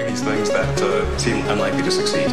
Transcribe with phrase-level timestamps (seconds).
[0.00, 2.28] doing these things that uh, seem unlikely to succeed.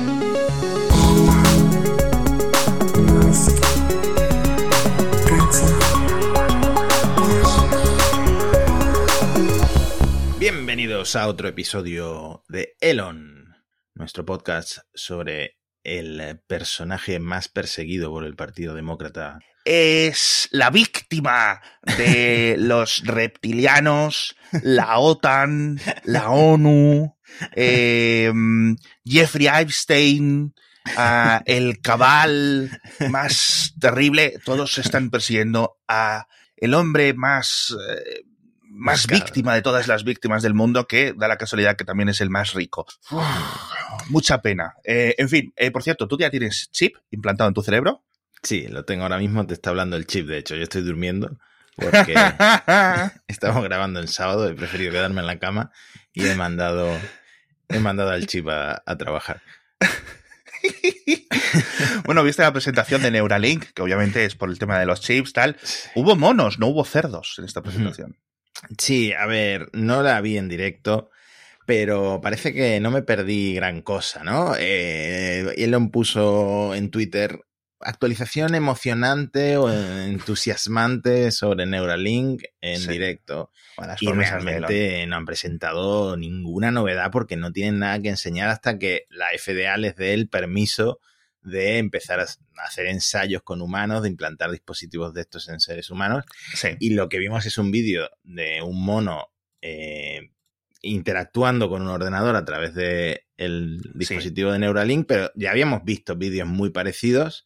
[10.39, 13.55] Bienvenidos a otro episodio de Elon,
[13.95, 19.39] nuestro podcast sobre el personaje más perseguido por el Partido Demócrata.
[19.65, 21.61] Es la víctima
[21.97, 27.16] de los reptilianos, la OTAN, la ONU,
[27.55, 28.31] eh,
[29.05, 30.53] Jeffrey Epstein,
[30.97, 34.39] ah, el cabal más terrible.
[34.43, 38.23] Todos están persiguiendo a el hombre más eh,
[38.69, 42.21] más víctima de todas las víctimas del mundo, que da la casualidad que también es
[42.21, 42.85] el más rico.
[44.09, 44.75] Mucha pena.
[44.83, 48.03] Eh, en fin, por cierto, ¿tú ya tienes chip implantado en tu cerebro?
[48.43, 51.37] Sí, lo tengo ahora mismo, te está hablando el chip, de hecho, yo estoy durmiendo
[51.77, 52.15] porque
[53.27, 55.71] estamos grabando el sábado, he preferido quedarme en la cama
[56.11, 56.91] y he mandado,
[57.69, 59.41] he mandado al chip a, a trabajar.
[62.05, 65.33] bueno, viste la presentación de Neuralink, que obviamente es por el tema de los chips,
[65.33, 65.57] tal.
[65.95, 68.17] Hubo monos, no hubo cerdos en esta presentación.
[68.77, 71.09] Sí, a ver, no la vi en directo,
[71.65, 74.55] pero parece que no me perdí gran cosa, ¿no?
[74.57, 77.41] Eh, Elon puso en Twitter
[77.79, 82.89] actualización emocionante o entusiasmante sobre Neuralink en Sí.
[82.89, 83.51] directo.
[83.99, 88.79] Y de realmente no han presentado ninguna novedad porque no tienen nada que enseñar hasta
[88.79, 90.99] que la FDA les dé el permiso
[91.41, 92.25] de empezar a
[92.65, 96.25] hacer ensayos con humanos, de implantar dispositivos de estos en seres humanos.
[96.53, 96.69] Sí.
[96.79, 99.29] Y lo que vimos es un vídeo de un mono
[99.61, 100.31] eh,
[100.81, 106.15] interactuando con un ordenador a través del el dispositivo de Neuralink, pero ya habíamos visto
[106.15, 107.45] vídeos muy parecidos.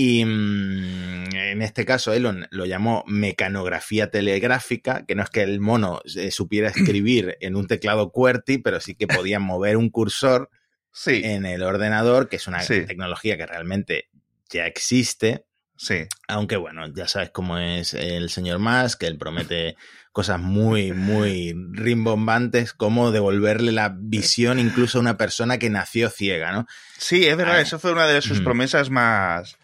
[0.00, 5.58] Y mm, en este caso Elon lo llamó mecanografía telegráfica, que no es que el
[5.58, 10.50] mono eh, supiera escribir en un teclado QWERTY, pero sí que podía mover un cursor
[10.92, 12.84] Sí, en el ordenador, que es una Sí.
[12.86, 14.08] tecnología que realmente
[14.50, 15.44] ya existe.
[15.76, 16.06] sí.
[16.28, 19.76] Aunque bueno, ya sabes cómo es el señor Musk, que él promete
[20.12, 26.52] cosas muy, muy rimbombantes, como devolverle la visión incluso a una persona que nació ciega,
[26.52, 26.66] ¿no?
[26.98, 27.60] Sí, es verdad, Ah.
[27.62, 29.56] eso fue una de sus promesas más,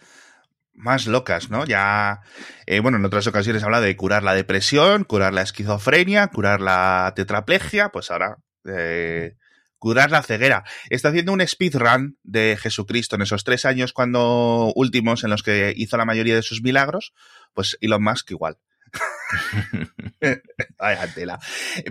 [0.75, 1.65] más locas, ¿no?
[1.65, 2.21] Ya,
[2.67, 7.13] eh, bueno, en otras ocasiones habla de curar la depresión, curar la esquizofrenia, curar la
[7.17, 9.37] tetraplegia, pues ahora eh,
[9.79, 10.65] curar la ceguera.
[10.91, 15.73] Está haciendo un speedrun de Jesucristo en esos tres años cuando últimos en los que
[15.77, 17.13] hizo la mayoría de sus milagros,
[17.53, 18.59] pues Elon Musk igual.
[20.79, 21.39] Vaya tela.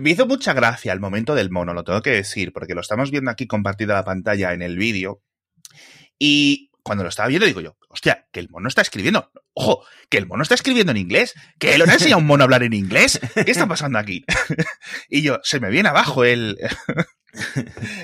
[0.00, 3.10] Me hizo mucha gracia el momento del mono, lo tengo que decir, porque lo estamos
[3.10, 5.22] viendo aquí compartida la pantalla en el vídeo.
[6.18, 9.32] Y cuando lo estaba viendo, digo yo, hostia, que el mono está escribiendo.
[9.54, 11.34] Ojo, que el mono está escribiendo en inglés.
[11.58, 13.18] Que él no enseña a un mono a hablar en inglés.
[13.34, 14.24] ¿Qué está pasando aquí?
[15.08, 16.58] y yo, se me viene abajo el,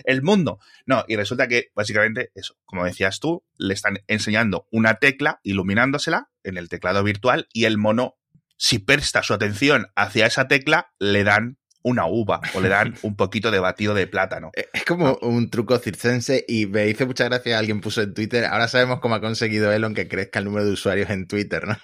[0.04, 0.60] el mundo.
[0.86, 6.30] No, y resulta que básicamente eso, como decías tú, le están enseñando una tecla, iluminándosela
[6.42, 8.16] en el teclado virtual y el mono,
[8.56, 13.16] si presta su atención hacia esa tecla, le dan una uva o le dan un
[13.16, 14.50] poquito de batido de plátano.
[14.54, 18.44] Eh, Es como un truco circense y me hizo mucha gracia, alguien puso en Twitter,
[18.44, 21.76] ahora sabemos cómo ha conseguido Elon que crezca el número de usuarios en Twitter, ¿no?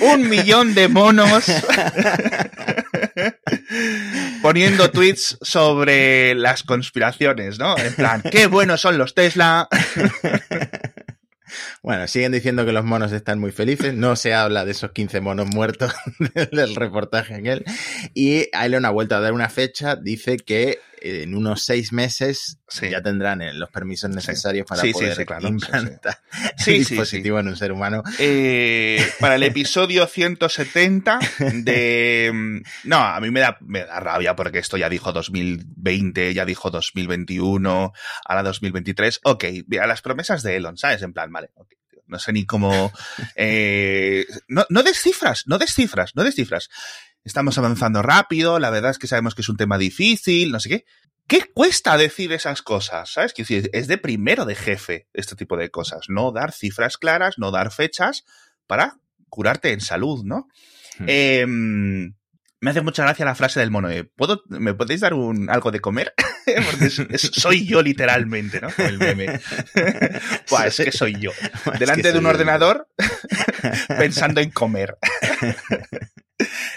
[0.00, 1.44] un millón de monos
[4.42, 7.76] poniendo tweets sobre las conspiraciones, ¿no?
[7.78, 9.68] En plan, qué buenos son los Tesla.
[11.84, 13.92] Bueno, siguen diciendo que los monos están muy felices.
[13.92, 15.92] No se habla de esos 15 monos muertos
[16.50, 17.62] del reportaje aquel.
[18.14, 19.94] Y Elon ha vuelto a dar una fecha.
[19.94, 22.88] Dice que en unos seis meses Sí.
[22.90, 25.48] ya tendrán eh, los permisos necesarios para Sí, poder claro.
[25.48, 26.18] implantar
[26.66, 28.02] el dispositivo en un ser humano.
[28.18, 31.18] Eh, para el episodio 170
[31.52, 32.62] de...
[32.84, 36.70] No, a mí me da, me da rabia porque esto ya dijo 2020, ya dijo
[36.70, 37.92] 2021,
[38.24, 39.20] ahora 2023.
[39.24, 41.02] Ok, mira, las promesas de Elon, ¿sabes?
[41.02, 41.72] En plan, vale, ok,
[42.06, 42.92] no sé ni cómo...
[43.36, 46.70] eh, no, no descifras, no descifras, no descifras.
[47.24, 50.68] Estamos avanzando rápido, la verdad es que sabemos que es un tema difícil, no sé
[50.68, 50.84] qué.
[51.26, 53.10] ¿Qué cuesta decir esas cosas?
[53.10, 53.32] ¿Sabes?
[53.32, 56.02] Que es de primero de jefe este tipo de cosas.
[56.08, 58.24] No dar cifras claras, no dar fechas
[58.66, 58.98] para
[59.30, 60.48] curarte en salud, ¿no?
[60.98, 61.04] Hmm.
[61.08, 61.46] Eh,
[62.60, 63.88] me hace mucha gracia la frase del mono.
[63.88, 66.12] de, ¿Puedo, ¿Me podéis dar un, algo de comer?
[66.70, 68.68] Porque es- es- soy yo literalmente, ¿no?
[68.76, 69.40] El meme.
[70.50, 71.30] Buah, es que soy yo.
[71.78, 72.86] Delante de un ordenador
[73.98, 74.98] pensando en comer.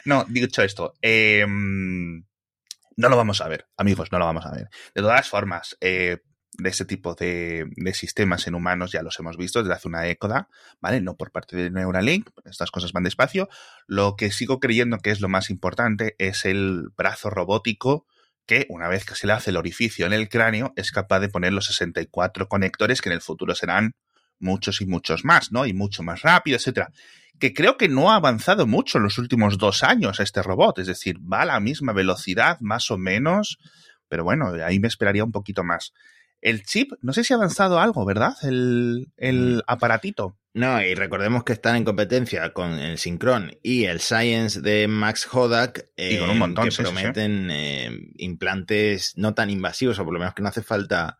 [0.05, 4.69] No, dicho esto, eh, no lo vamos a ver, amigos, no lo vamos a ver.
[4.95, 6.17] De todas formas, eh,
[6.53, 10.01] de ese tipo de, de, sistemas en humanos ya los hemos visto desde hace una
[10.01, 10.49] década,
[10.81, 11.01] ¿vale?
[11.01, 13.47] No por parte de Neuralink, estas cosas van despacio.
[13.85, 18.07] Lo que sigo creyendo que es lo más importante es el brazo robótico
[18.47, 21.29] que una vez que se le hace el orificio en el cráneo es capaz de
[21.29, 23.93] poner los 64 conectores que en el futuro serán
[24.39, 25.65] muchos y muchos más, ¿no?
[25.65, 26.91] Y mucho más rápido, etcétera.
[27.39, 30.87] Que creo que no ha avanzado mucho en los últimos dos años este robot, es
[30.87, 33.59] decir, va a la misma velocidad, más o menos,
[34.07, 35.93] pero bueno, ahí me esperaría un poquito más.
[36.41, 38.33] El chip, no sé si ha avanzado algo, ¿verdad?
[38.43, 39.61] El, el mm.
[39.67, 40.37] aparatito.
[40.57, 45.27] No, y recordemos que están en competencia con el Synchron y el Science de Max
[45.31, 50.19] Hodak, y con un montón, que prometen eh, implantes no tan invasivos, o por lo
[50.19, 51.19] menos que no hace falta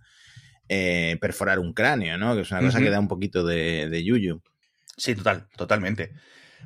[0.69, 2.35] eh, perforar un cráneo, ¿no?
[2.35, 4.41] Que es una cosa que da un poquito de, de yuyu.
[4.97, 6.11] Sí, total, totalmente.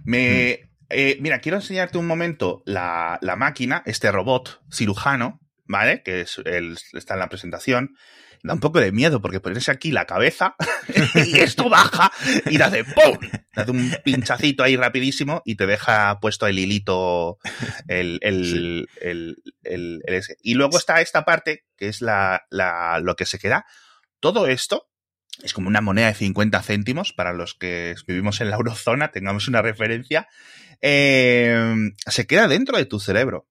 [0.03, 6.03] Me, eh, mira, quiero enseñarte un momento la, la, máquina, este robot cirujano, ¿vale?
[6.03, 7.95] Que es el, está en la presentación.
[8.44, 10.56] Da un poco de miedo porque pones aquí la cabeza
[11.15, 12.12] y esto baja
[12.50, 13.19] y hace ¡pum!
[13.68, 17.38] Un pinchacito ahí rapidísimo y te deja puesto el hilito,
[17.88, 20.38] el, el, el, el, ese.
[20.42, 23.68] Y luego está esta parte que es la, la, lo que se queda
[24.21, 24.88] todo esto
[25.44, 29.47] es como una moneda de 50 céntimos para los que vivimos en la eurozona, tengamos
[29.47, 30.27] una referencia,
[30.81, 33.47] eh, se queda dentro de tu cerebro.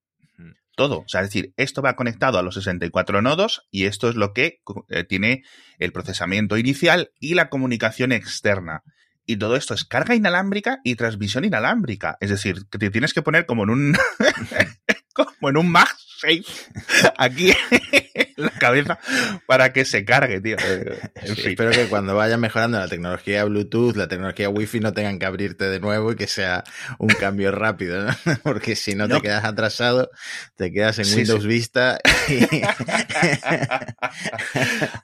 [0.76, 1.00] Todo.
[1.00, 4.32] O sea, es decir, esto va conectado a los 64 nodos y esto es lo
[4.32, 5.42] que eh, tiene
[5.78, 8.82] el procesamiento inicial y la comunicación externa.
[9.26, 12.16] Y todo esto es carga inalámbrica y transmisión inalámbrica.
[12.20, 13.96] Es decir, que te tienes que poner como en un.
[15.12, 15.70] como en un
[17.16, 17.54] Aquí
[18.36, 18.98] la cabeza
[19.46, 20.56] para que se cargue, tío.
[21.22, 25.66] Espero que cuando vaya mejorando la tecnología Bluetooth, la tecnología Wi-Fi, no tengan que abrirte
[25.66, 26.64] de nuevo y que sea
[26.98, 28.16] un cambio rápido, ¿no?
[28.42, 30.10] Porque si no, te quedas atrasado,
[30.56, 31.98] te quedas en Windows Vista.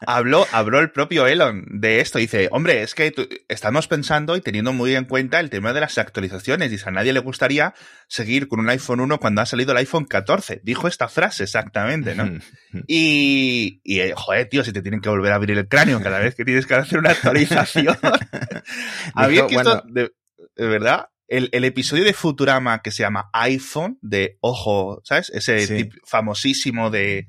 [0.07, 2.19] habló, habló el propio Elon de esto.
[2.19, 3.15] Dice, hombre, es que
[3.49, 6.71] estamos pensando y teniendo muy en cuenta el tema de las actualizaciones.
[6.71, 7.75] Dice, a nadie le gustaría
[8.09, 10.61] seguir con un iPhone 1 cuando ha salido el iPhone 14.
[10.63, 12.39] Dijo esta frase exactamente, ¿no?
[12.87, 16.19] y y, eh, joder, tío, si te tienen que volver a abrir el cráneo cada
[16.19, 17.97] vez que tienes que hacer una actualización.
[19.15, 19.57] Había que
[19.87, 20.13] de,
[20.57, 25.31] verdad, el, episodio de Futurama que se llama iPhone, de Ojo, ¿sabes?
[25.31, 27.27] Ese famosísimo de,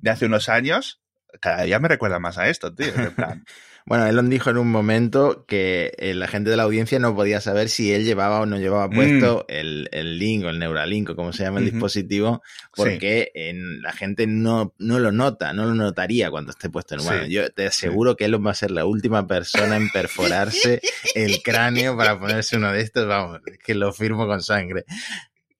[0.00, 1.00] de hace unos años,
[1.40, 2.94] cada día me recuerda más a esto, tío.
[2.94, 3.44] En plan,
[3.88, 7.40] bueno, Elon dijo en un momento que eh, la gente de la audiencia no podía
[7.40, 9.52] saber si él llevaba o no llevaba puesto mm.
[9.52, 12.42] el, el, link o el Neuralink o como se llama el dispositivo,
[12.76, 17.04] porque en, la gente no, no lo nota, no lo notaría cuando esté puesto en
[17.06, 17.26] mano.
[17.28, 20.82] Yo te aseguro que Elon va a ser la última persona en perforarse
[21.14, 24.84] el cráneo para ponerse uno de estos, vamos, que lo firmo con sangre.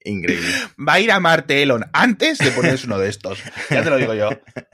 [0.04, 0.48] Increíble.
[0.86, 3.42] Va a ir a Marte Elon antes de ponerse uno de estos.
[3.70, 4.28] Ya te lo digo yo.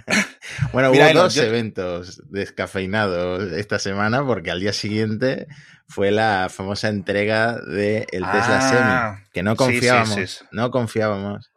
[0.73, 5.47] Bueno, hubo dos eventos descafeinados esta semana porque al día siguiente
[5.89, 11.51] fue la famosa entrega del el Tesla ah, Semi, que no confiábamos, no confiábamos.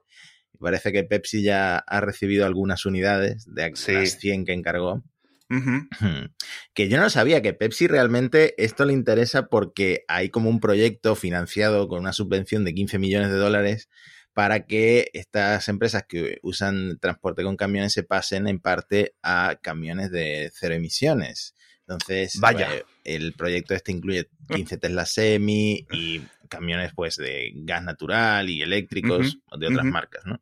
[0.59, 5.03] Parece que Pepsi ya ha recibido algunas unidades de las 100 que encargó.
[6.73, 11.15] Que yo no sabía que Pepsi realmente esto le interesa porque hay como un proyecto
[11.15, 13.89] financiado con una subvención de 15 millones de dólares
[14.37, 20.11] para que estas empresas que usan transporte con camiones se pasen en parte a camiones
[20.11, 21.55] de cero emisiones.
[21.79, 22.67] Entonces, Vaya.
[22.67, 28.61] Pues, el proyecto este incluye 15 Tesla Semi y camiones pues de gas natural y
[28.61, 30.39] eléctricos de otras marcas, ¿no?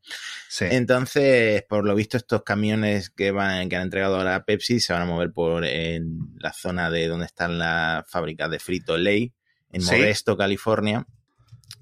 [0.50, 0.66] Sí.
[0.72, 4.92] Entonces, por lo visto, estos camiones que van, que han entregado ahora a Pepsi se
[4.92, 9.32] van a mover por en la zona de donde están las fábricas de Frito Lay,
[9.72, 11.08] en Modesto, California.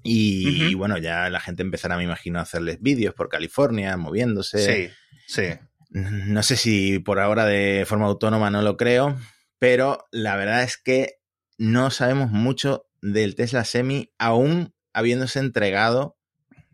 [0.06, 4.58] Y, bueno, ya la gente empezará, me imagino, a hacerles vídeos por California, moviéndose.
[4.58, 4.92] Sí,
[5.26, 5.58] sí.
[5.90, 9.16] No sé si por ahora de forma autónoma no lo creo,
[9.58, 11.20] pero la verdad es que
[11.56, 16.18] no sabemos mucho del Tesla Semi aún habiéndose entregado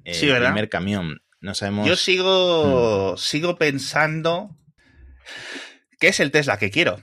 [0.05, 1.23] el primer camión.
[1.41, 1.87] No sabemos.
[1.87, 3.19] Yo sigo, mm.
[3.19, 4.57] sigo pensando
[5.99, 7.01] que es el Tesla que quiero.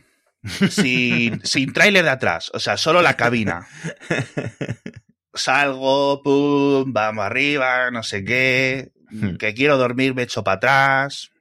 [0.69, 3.67] Sin, sin tráiler de atrás, o sea, solo la cabina.
[5.37, 9.35] Salgo, pum, vamos arriba, no sé qué, hmm.
[9.35, 11.31] que quiero dormir, me echo para atrás.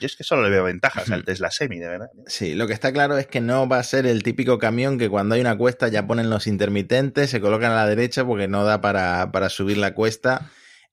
[0.00, 2.10] Yo es que solo le veo ventajas al Tesla Semi, de verdad.
[2.26, 5.08] Sí, lo que está claro es que no va a ser el típico camión que
[5.08, 8.64] cuando hay una cuesta ya ponen los intermitentes, se colocan a la derecha porque no
[8.64, 10.50] da para, para subir la cuesta.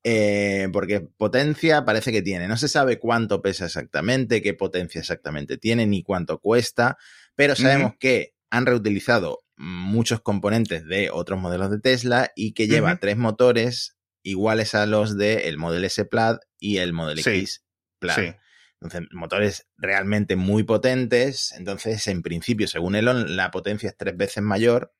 [0.07, 2.47] Eh, porque potencia parece que tiene.
[2.47, 6.97] No se sabe cuánto pesa exactamente, qué potencia exactamente tiene, ni cuánto cuesta,
[7.33, 12.97] pero sabemos que han reutilizado muchos componentes de otros modelos de Tesla y que lleva
[12.97, 17.63] tres motores iguales a los del Model S Plaid y el Model X
[17.99, 18.33] Plaid.
[18.81, 21.53] Entonces, motores realmente muy potentes.
[21.53, 24.93] Entonces, en principio, según Elon, la potencia es tres veces mayor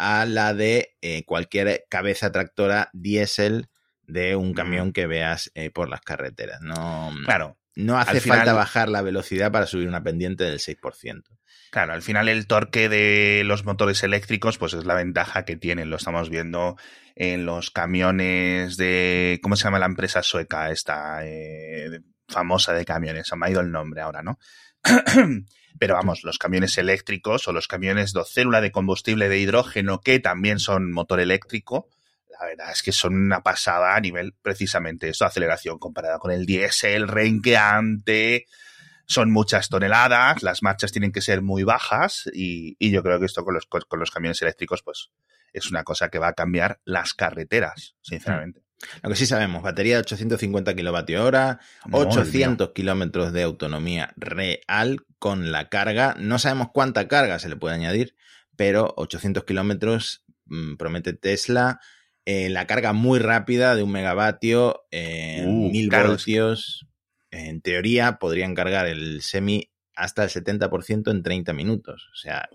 [0.00, 3.68] a la de eh, cualquier cabeza tractora diésel
[4.02, 6.60] de un camión que veas eh, por las carreteras.
[6.60, 7.56] No, claro.
[7.76, 11.22] No hace falta bajar la velocidad para subir una pendiente del 6%.
[11.70, 15.88] Claro, al final el torque de los motores eléctricos, pues es la ventaja que tienen.
[15.88, 16.76] Lo estamos viendo
[17.14, 19.38] en los camiones de.
[19.42, 21.24] ¿Cómo se llama la empresa sueca esta?
[21.24, 23.28] Eh, famosa de camiones.
[23.28, 24.38] Se me ha ido el nombre ahora, ¿no?
[25.78, 30.18] Pero vamos, los camiones eléctricos o los camiones de célula de combustible de hidrógeno, que
[30.18, 31.88] también son motor eléctrico,
[32.40, 36.46] la verdad es que son una pasada a nivel precisamente esto, aceleración comparada con el
[36.46, 38.46] diésel, renqueante,
[39.10, 43.44] son muchas toneladas, las marchas tienen que ser muy bajas y, yo creo que esto
[43.44, 45.10] con los, con los camiones eléctricos pues
[45.52, 48.62] es una cosa que va a cambiar las carreteras, sinceramente.
[49.02, 51.58] Lo que sí sabemos, batería de 850 kWh,
[51.90, 56.14] 800 kilómetros de autonomía real con la carga.
[56.16, 58.14] No sabemos cuánta carga se le puede añadir,
[58.54, 61.80] pero 800 kilómetros mm, promete Tesla.
[62.26, 66.86] Eh, la carga muy rápida de un megavatio, eh, 1000 voltios
[67.30, 69.70] en teoría podrían cargar el semi
[70.00, 72.08] hasta el 70% en 30 minutos.
[72.12, 72.48] O sea,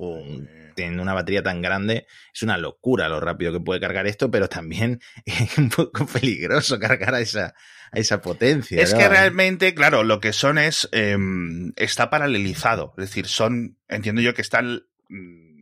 [0.76, 4.50] teniendo una batería tan grande, es una locura lo rápido que puede cargar esto, pero
[4.50, 7.54] también es un poco peligroso cargar a esa,
[7.92, 8.82] a esa potencia.
[8.82, 10.90] Es que realmente, claro, lo que son es.
[10.92, 12.94] Em, está paralelizado.
[12.98, 13.78] Es decir, son.
[13.88, 14.84] Entiendo yo que están.
[15.10, 15.62] Mm,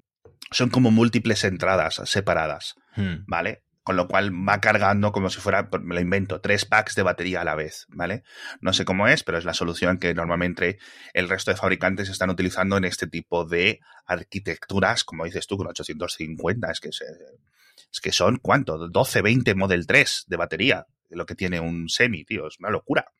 [0.52, 2.76] son como múltiples entradas separadas.
[2.96, 3.26] Hmm.
[3.28, 3.64] ¿Vale?
[3.84, 7.42] Con lo cual va cargando como si fuera, me lo invento, tres packs de batería
[7.42, 8.24] a la vez, ¿vale?
[8.62, 10.80] No sé cómo es, pero es la solución que normalmente
[11.14, 15.68] el resto de fabricantes están utilizando en este tipo de arquitecturas, como dices tú, con
[15.68, 18.88] 850, es que, es que son, ¿cuánto?
[18.88, 23.12] 12, 20 Model 3 de batería, lo que tiene un semi, tío, es una locura.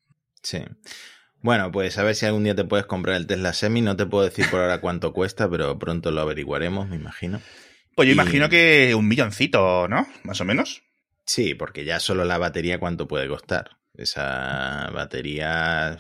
[0.42, 0.64] Sí.
[1.44, 3.82] Bueno, pues a ver si algún día te puedes comprar el Tesla Semi.
[3.82, 7.42] No te puedo decir por ahora cuánto cuesta, pero pronto lo averiguaremos, me imagino.
[7.96, 10.08] Pues yo imagino que un milloncito, ¿no?
[10.24, 10.84] Más o menos.
[11.26, 13.78] Sí, porque ya solo la batería, ¿cuánto puede costar?
[13.94, 15.98] Esa batería.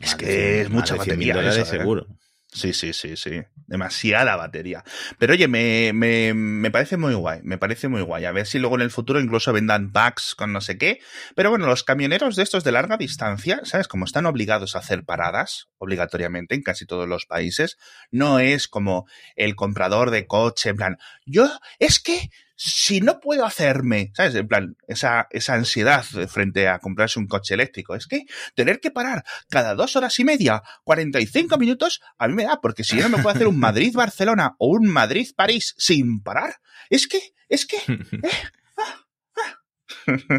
[0.00, 1.34] Es que es mucha batería.
[1.34, 2.06] Dólares, seguro.
[2.54, 3.42] Sí, sí, sí, sí.
[3.66, 4.84] Demasiada batería.
[5.18, 7.40] Pero oye, me, me, me, parece muy guay.
[7.42, 8.26] Me parece muy guay.
[8.26, 11.00] A ver si luego en el futuro incluso vendan packs con no sé qué.
[11.34, 13.88] Pero bueno, los camioneros de estos de larga distancia, ¿sabes?
[13.88, 17.76] Como están obligados a hacer paradas, obligatoriamente, en casi todos los países,
[18.12, 23.44] no es como el comprador de coche, en plan, yo, es que si no puedo
[23.44, 24.34] hacerme, ¿sabes?
[24.34, 27.94] En plan, esa, esa ansiedad frente a comprarse un coche eléctrico.
[27.94, 32.44] Es que tener que parar cada dos horas y media, 45 minutos, a mí me
[32.44, 36.56] da, porque si yo no me puedo hacer un Madrid-Barcelona o un Madrid-París sin parar,
[36.90, 38.30] es que, es que, eh,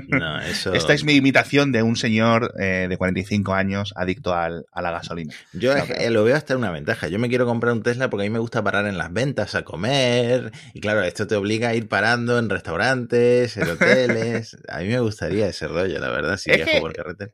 [0.10, 0.74] no, eso...
[0.74, 4.92] Esta es mi imitación de un señor eh, de 45 años adicto al, a la
[4.92, 5.34] gasolina.
[5.54, 5.74] Yo
[6.10, 7.08] lo veo hasta una ventaja.
[7.08, 9.56] Yo me quiero comprar un Tesla porque a mí me gusta parar en las ventas
[9.56, 10.52] a comer.
[10.74, 14.58] Y claro, esto te obliga a ir parando en restaurantes, en hoteles.
[14.70, 17.32] a mí me gustaría ese rollo, la verdad, si viajo por carretera.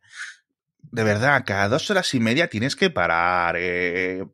[0.91, 3.55] De verdad, cada dos horas y media tienes que parar.
[3.57, 4.25] Eh,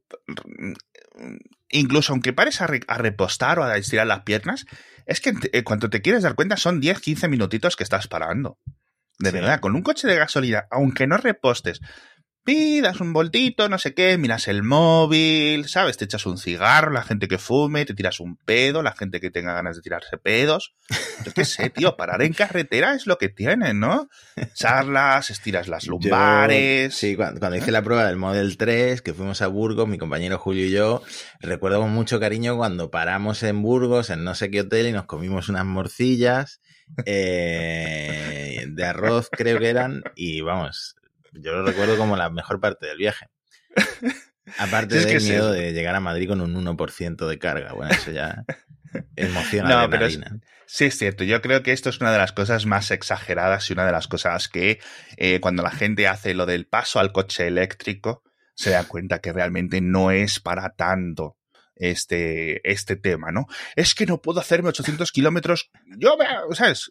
[1.70, 4.66] incluso aunque pares a, a repostar o a estirar las piernas,
[5.06, 8.60] es que en cuanto te quieres dar cuenta son 10, 15 minutitos que estás parando.
[9.20, 11.82] De verdad, con un coche de gasolina, aunque no repostes,
[12.48, 15.98] pidas un voltito, no sé qué, miras el móvil, ¿sabes?
[15.98, 19.30] Te echas un cigarro, la gente que fume, te tiras un pedo, la gente que
[19.30, 20.74] tenga ganas de tirarse pedos.
[21.26, 24.08] Yo qué sé, tío, parar en carretera es lo que tienen, ¿no?
[24.54, 26.96] Charlas, estiras las lumbares.
[26.96, 30.68] sí, cuando, hice la prueba del Model 3, que fuimos a Burgos, mi compañero Julio
[30.68, 31.04] y yo,
[31.42, 35.04] recuerdo con mucho cariño cuando paramos en Burgos, en no sé qué hotel, y nos
[35.04, 36.62] comimos unas morcillas.
[37.06, 40.96] Eh, de arroz creo que eran y vamos,
[41.34, 43.28] yo lo recuerdo como la mejor parte del viaje.
[44.58, 47.74] Aparte del miedo de llegar a Madrid con un 1% de carga.
[47.74, 48.46] Bueno, eso ya
[49.16, 49.82] emociona.
[49.82, 51.24] No, pero sí es cierto.
[51.24, 54.08] Yo creo que esto es una de las cosas más exageradas y una de las
[54.08, 54.80] cosas que
[55.18, 58.24] eh, cuando la gente hace lo del paso al coche eléctrico,
[58.56, 61.38] se da cuenta que realmente no es para tanto
[61.76, 63.46] este, este tema, ¿no?
[63.76, 65.70] Es que no puedo hacerme 800 kilómetros.
[65.98, 66.18] Yo,
[66.54, 66.90] ¿sabes?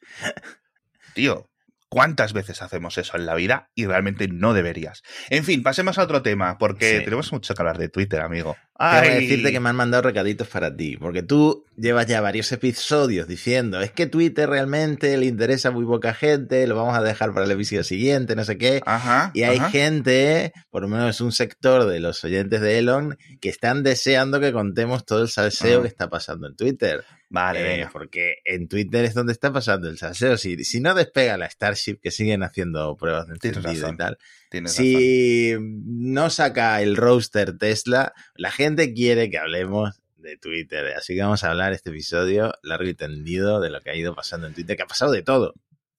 [1.14, 1.50] Tío,
[1.88, 5.02] ¿Cuántas veces hacemos eso en la vida y realmente no deberías?
[5.30, 8.56] En fin, pasemos a otro tema, porque tenemos mucho que hablar de Twitter, amigo.
[8.78, 13.26] Quiero decirte que me han mandado recaditos para ti, porque tú llevas ya varios episodios
[13.28, 17.46] diciendo, es que Twitter realmente le interesa muy poca gente, lo vamos a dejar para
[17.46, 18.82] el episodio siguiente, no sé qué.
[18.84, 19.70] Ajá, y hay ajá.
[19.70, 24.52] gente, por lo menos un sector de los oyentes de Elon, que están deseando que
[24.52, 25.82] contemos todo el salseo Ah.
[25.82, 27.04] que está pasando en Twitter.
[27.28, 27.90] Vale, Eh, venga.
[27.92, 30.36] porque en Twitter es donde está pasando el salseo.
[30.36, 34.18] Si, si no despega la Starship, que siguen haciendo pruebas de encendido y tal,
[34.50, 34.84] Tienes razón.
[34.86, 40.94] si no saca el roster Tesla, la gente quiere que hablemos de Twitter.
[40.96, 44.14] Así que vamos a hablar este episodio largo y tendido de lo que ha ido
[44.14, 45.54] pasando en Twitter, que ha pasado de todo.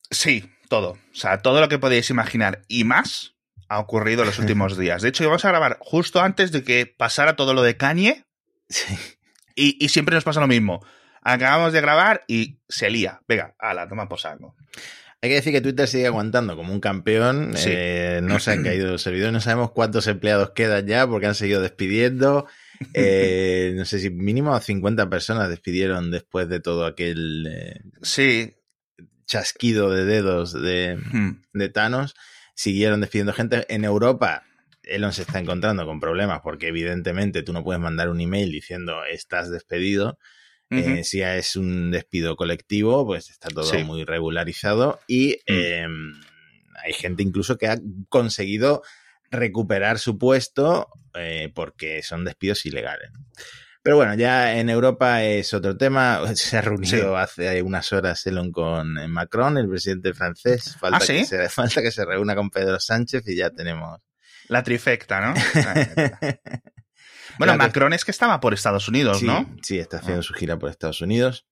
[0.09, 0.91] Sí, todo.
[0.91, 3.33] O sea, todo lo que podéis imaginar y más
[3.67, 5.01] ha ocurrido en los últimos días.
[5.01, 8.23] De hecho, íbamos a grabar justo antes de que pasara todo lo de Kanye
[8.69, 8.95] Sí.
[9.55, 10.85] y, y siempre nos pasa lo mismo.
[11.29, 13.19] Acabamos de grabar y se lía.
[13.27, 14.55] Venga, a la toma por saco.
[15.21, 17.51] Hay que decir que Twitter sigue aguantando como un campeón.
[17.55, 17.69] Sí.
[17.71, 21.35] Eh, no se han caído los servidores, no sabemos cuántos empleados quedan ya porque han
[21.35, 22.47] seguido despidiendo.
[22.93, 28.53] Eh, no sé si mínimo 50 personas despidieron después de todo aquel eh, Sí.
[29.25, 31.41] chasquido de dedos de, Hmm.
[31.53, 32.13] de Thanos.
[32.53, 33.65] Siguieron despidiendo gente.
[33.69, 34.43] En Europa,
[34.83, 39.03] Elon se está encontrando con problemas porque evidentemente tú no puedes mandar un email diciendo
[39.11, 40.19] estás despedido.
[40.69, 40.79] Ujú.
[40.81, 43.83] Eh, si es un despido colectivo, pues está todo Sí.
[43.83, 45.53] muy regularizado y Mm.
[45.53, 45.87] eh,
[46.83, 47.77] hay gente incluso que ha
[48.09, 48.81] conseguido
[49.31, 53.09] recuperar su puesto eh, porque son despidos ilegales.
[53.81, 56.21] Pero bueno, ya en Europa es otro tema.
[56.35, 60.75] Se ha reunido hace unas horas Elon con Macron, el presidente francés.
[60.79, 61.13] Falta, ¿Ah, sí?
[61.19, 63.99] que se, falta que se reúna con Pedro Sánchez y ya tenemos.
[64.49, 65.33] La trifecta, ¿no?
[67.37, 69.49] bueno, La que- Macron es que estaba por Estados Unidos, sí, ¿no?
[69.61, 70.23] Sí, está haciendo Ah.
[70.23, 71.45] su gira por Estados Unidos.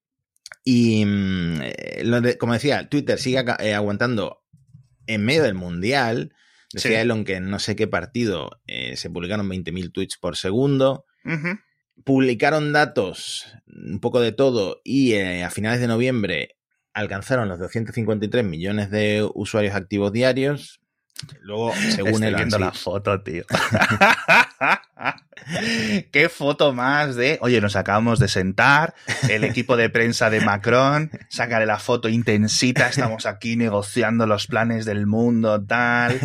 [0.63, 4.44] Y mm, eh, lo de- como decía, Twitter sigue eh, aguantando
[5.08, 6.34] en medio del mundial.
[6.74, 6.96] Decía Sí.
[6.98, 11.06] Elon que en no sé qué partido eh, se publicaron 20.000 tweets por segundo.
[12.04, 16.58] Publicaron datos, un poco de todo, y eh, a finales de noviembre
[16.94, 20.82] alcanzaron los 253 millones de usuarios activos diarios.
[21.39, 22.63] Luego, según Estoy Elon, viendo sí.
[22.63, 23.46] la foto, tío.
[26.12, 28.96] Qué foto más de, oye, nos acabamos de sentar,
[29.30, 34.86] el equipo de prensa de Macron, sácale la foto intensita, estamos aquí negociando los planes
[34.86, 36.20] del mundo, tal.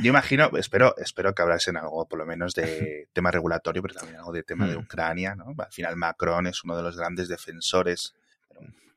[0.00, 4.18] Yo imagino, espero, espero que hablasen algo, por lo menos de tema regulatorio, pero también
[4.18, 4.80] algo de tema de Hmm.
[4.80, 5.54] Ucrania, ¿no?
[5.56, 8.14] Al final Macron es uno de los grandes defensores.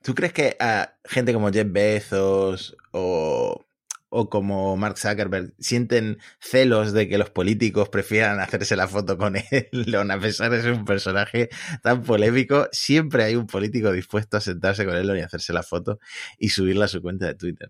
[0.02, 3.66] ¿Tú crees que a gente como Jeff Bezos o,
[4.10, 9.36] o como Mark Zuckerberg sienten celos de que los políticos prefieran hacerse la foto con
[9.72, 11.50] Elon a pesar de ser un personaje
[11.82, 12.68] tan polémico?
[12.72, 16.00] Siempre hay un político dispuesto a sentarse con Elon y hacerse la foto
[16.38, 17.70] y subirla a su cuenta de Twitter.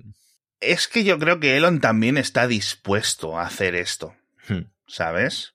[0.60, 4.14] Es que yo creo que Elon también está dispuesto a hacer esto.
[4.48, 4.64] Hmm.
[4.90, 5.54] ¿sabes?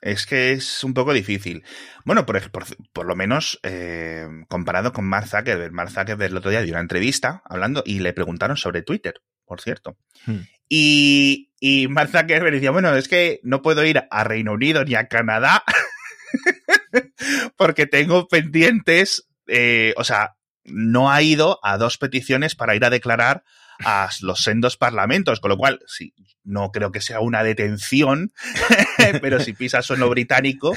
[0.00, 1.64] Es que es un poco difícil.
[2.04, 5.72] Bueno, por, por, por lo menos eh, comparado con Mark Zuckerberg.
[5.72, 9.60] Mark Zuckerberg el otro día dio una entrevista hablando y le preguntaron sobre Twitter, por
[9.60, 9.96] cierto.
[10.26, 10.40] Hmm.
[10.68, 14.94] Y, y Mark Zuckerberg decía, bueno, es que no puedo ir a Reino Unido ni
[14.94, 15.62] a Canadá
[17.56, 22.90] porque tengo pendientes, eh, o sea, no ha ido a dos peticiones para ir a
[22.90, 23.44] declarar
[23.84, 28.32] a los sendos parlamentos, con lo cual, sí, no creo que sea una detención,
[29.20, 30.76] pero si pisa suelo británico,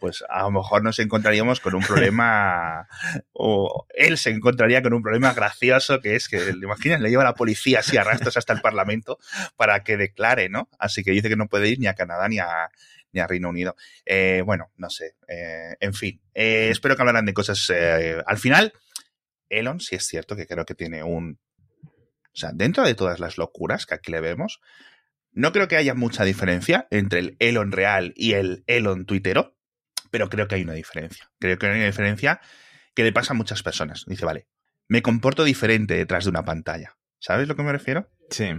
[0.00, 2.86] pues a lo mejor nos encontraríamos con un problema,
[3.32, 7.00] o él se encontraría con un problema gracioso, que es que, ¿te imaginas?
[7.00, 9.18] Le lleva la policía así a rastros hasta el parlamento
[9.56, 10.68] para que declare, ¿no?
[10.78, 12.70] Así que dice que no puede ir ni a Canadá ni a,
[13.12, 13.76] ni a Reino Unido.
[14.04, 17.72] Eh, bueno, no sé, eh, en fin, eh, espero que hablaran de cosas,
[18.26, 18.72] al final,
[19.48, 21.38] Elon sí es cierto que creo que tiene un
[22.36, 24.60] o sea, dentro de todas las locuras que aquí le vemos,
[25.32, 29.56] no creo que haya mucha diferencia entre el Elon real y el Elon tuitero,
[30.10, 31.30] pero creo que hay una diferencia.
[31.38, 32.40] Creo que hay una diferencia
[32.94, 34.04] que le pasa a muchas personas.
[34.06, 34.48] Dice, vale,
[34.86, 36.98] me comporto diferente detrás de una pantalla.
[37.18, 38.10] ¿Sabes lo que me refiero?
[38.30, 38.50] Sí.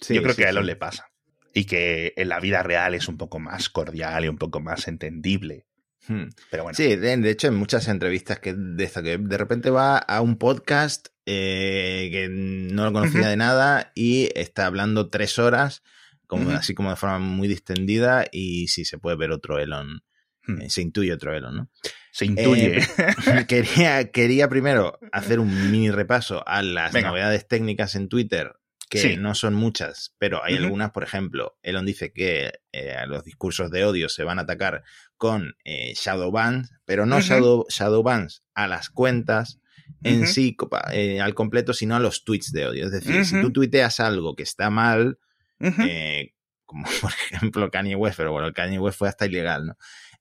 [0.00, 0.68] sí Yo creo sí, que a Elon sí.
[0.68, 1.10] le pasa.
[1.52, 4.88] Y que en la vida real es un poco más cordial y un poco más
[4.88, 5.66] entendible.
[6.08, 6.28] Hmm.
[6.50, 6.74] Pero bueno.
[6.74, 10.38] Sí, de, de hecho, en muchas entrevistas que de que de repente va a un
[10.38, 15.84] podcast eh, que no lo conocía de nada y está hablando tres horas,
[16.26, 20.02] como, así como de forma muy distendida, y sí se puede ver otro Elon,
[20.42, 20.62] Hmm.
[20.62, 21.70] eh, se intuye otro Elon, ¿no?
[22.12, 22.78] Se intuye.
[22.78, 22.86] Eh,
[23.46, 27.08] quería, quería primero hacer un mini repaso a las Venga.
[27.10, 28.54] novedades técnicas en Twitter,
[28.88, 29.16] que Sí.
[29.18, 32.50] no son muchas, pero hay algunas, por ejemplo, Elon dice que
[32.98, 34.82] a los discursos de odio se van a atacar
[35.16, 39.60] con shadow bans, pero no shadow, shadow bans a las cuentas
[40.02, 42.86] en sí copa- eh, al completo, sino a los tweets de odio.
[42.86, 45.18] Es decir, si tú tuiteas algo que está mal,
[45.60, 46.32] eh,
[46.64, 49.76] como por ejemplo Kanye West, pero bueno, el Kanye West fue hasta ilegal, ¿no?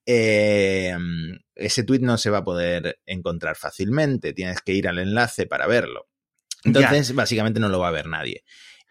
[0.05, 0.95] eh,
[1.55, 4.33] ese tweet no se va a poder encontrar fácilmente.
[4.33, 6.07] Tienes que ir al enlace para verlo.
[6.63, 8.43] Entonces, básicamente no lo va a ver nadie.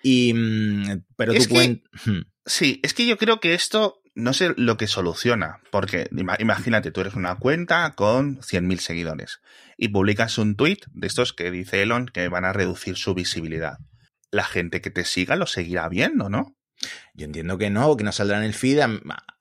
[0.02, 1.60] Y, mm, pero Es tú que-
[2.04, 6.36] cuen- Sí, es que yo creo que esto no sé lo que soluciona, porque ima-
[6.40, 9.40] imagínate, tú eres una cuenta con 100.000 seguidores
[9.76, 13.78] y publicas un tweet de estos que dice Elon que van a reducir su visibilidad.
[14.30, 16.54] La gente que te siga lo seguirá viendo, ¿no?
[17.14, 18.88] Yo entiendo que no, que no saldrá en el feed, a,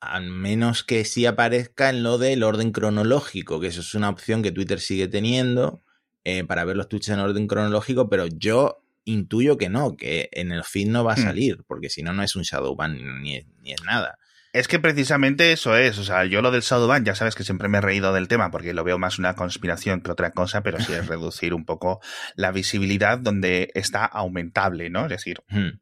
[0.00, 4.42] a menos que sí aparezca en lo del orden cronológico, que eso es una opción
[4.42, 5.82] que Twitter sigue teniendo
[6.24, 10.50] eh, para ver los tweets en orden cronológico, pero yo intuyo que no, que en
[10.52, 11.22] el feed no va a Hmm.
[11.22, 14.18] salir, porque si no, no es un shadow ban ni, ni es nada.
[14.52, 17.68] Es que precisamente eso es, o sea, yo lo del Shadowban, ya sabes que siempre
[17.68, 20.80] me he reído del tema porque lo veo más una conspiración que otra cosa, pero
[20.80, 22.00] sí es reducir un poco
[22.34, 25.02] la visibilidad donde está aumentable, ¿no?
[25.02, 25.80] Es decir, Hmm.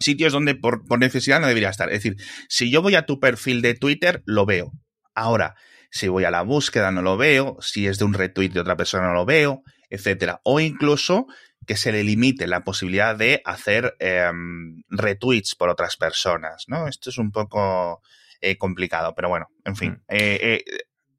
[0.00, 1.88] sitios donde por, por necesidad no debería estar.
[1.88, 2.16] Es decir,
[2.48, 4.72] si yo voy a tu perfil de Twitter, lo veo.
[5.14, 5.54] Ahora,
[5.90, 7.56] si voy a la búsqueda, no lo veo.
[7.60, 10.40] Si es de un retweet de otra persona, no lo veo, etcétera.
[10.44, 11.26] O incluso
[11.66, 16.88] que se le limite la posibilidad de hacer em, retweets por otras personas, ¿no?
[16.88, 18.02] Esto es un poco
[18.40, 19.90] eh, complicado, pero bueno, en fin.
[19.92, 20.00] Mm.
[20.08, 20.64] eh, eh,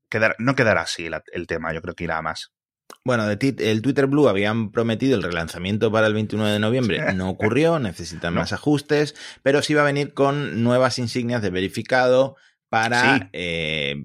[0.09, 2.51] quedar- no quedará así la- el tema, yo creo que irá a más.
[3.03, 7.13] Bueno, de el Twitter Blue habían prometido el relanzamiento para el 21 de noviembre.
[7.15, 8.41] No ocurrió, necesitan No.
[8.41, 12.35] más ajustes, pero sí va a venir con nuevas insignias de verificado
[12.69, 13.23] para Sí.
[13.33, 13.95] eh,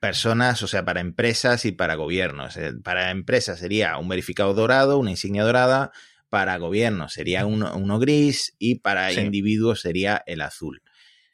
[0.00, 2.56] personas, o sea, para empresas y para gobiernos.
[2.56, 5.92] Eh, Para empresas sería un verificado dorado, una insignia dorada.
[6.30, 9.20] Para gobiernos sería uno, uno gris y para Sí.
[9.20, 10.82] individuos sería el azul.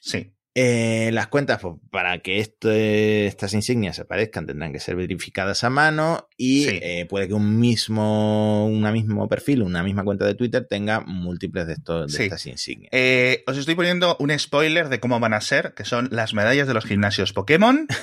[0.00, 0.32] Sí.
[0.58, 6.30] Eh, las cuentas, pues, para que estas insignias aparezcan, tendrán que ser verificadas a mano
[6.38, 6.78] y Sí.
[6.82, 11.66] eh, puede que un mismo, una mismo perfil, una misma cuenta de Twitter tenga múltiples
[11.66, 12.22] de, estos, de Sí.
[12.24, 12.88] estas insignias.
[12.94, 16.66] Eh, os estoy poniendo un spoiler de cómo van a ser, que son las medallas
[16.66, 17.86] de los gimnasios Pokémon.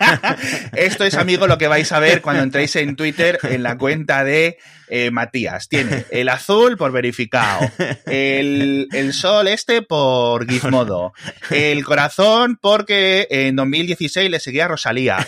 [0.72, 4.24] Esto es, amigo, lo que vais a ver cuando entréis en Twitter en la cuenta
[4.24, 4.56] de
[4.90, 5.68] eh, Matías.
[5.68, 7.70] Tiene el azul por verificado,
[8.06, 11.12] el, el sol este por Gizmodo,
[11.50, 15.18] el corazón porque en 2016 le seguía a Rosalía.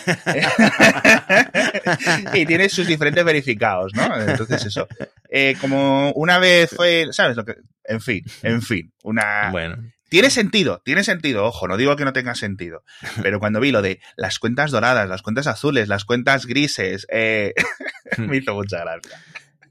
[2.33, 4.19] y tiene sus diferentes verificados, ¿no?
[4.19, 4.87] Entonces eso.
[5.29, 7.55] Eh, como una vez fue, ¿sabes lo que?
[7.85, 9.49] En fin, en fin, una...
[9.51, 9.77] Bueno,
[10.09, 12.83] Tiene sentido, tiene sentido, ojo, no digo que no tenga sentido,
[13.21, 17.53] pero cuando vi lo de las cuentas doradas, las cuentas azules, las cuentas grises, eh,
[18.17, 19.19] me hizo mucha gracia.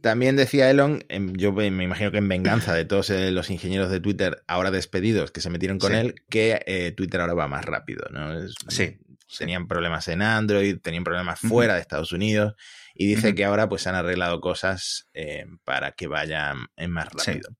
[0.03, 1.03] También decía Elon,
[1.35, 5.31] yo me imagino que en venganza de todos eh, los ingenieros de Twitter ahora despedidos
[5.31, 5.99] que se metieron con Sí.
[5.99, 8.39] él, que eh, Twitter ahora va más rápido, ¿no?
[8.39, 8.99] Es- Sí,
[9.39, 12.53] Tenían problemas en Android, tenían problemas fuera de Estados Unidos
[12.95, 17.31] y dice que ahora pues han arreglado cosas eh, para que vayan más Sí.
[17.31, 17.57] rápido.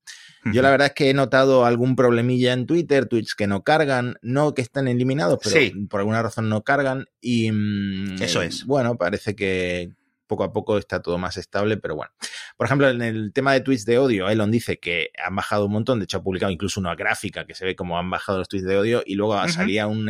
[0.53, 4.17] Yo la verdad es que he notado algún problemilla en Twitter, tweets que no cargan,
[4.21, 5.71] no que están eliminados, pero Sí.
[5.89, 8.67] por alguna razón no cargan y mm, Eso es.
[8.67, 9.93] bueno, parece que
[10.33, 12.11] poco a poco está todo más estable, pero bueno.
[12.57, 15.73] Por ejemplo, en el tema de tweets de odio, Elon dice que han bajado un
[15.73, 18.49] montón, de hecho ha publicado incluso una gráfica que se ve cómo han bajado los
[18.49, 20.09] tweets de odio y luego salía un,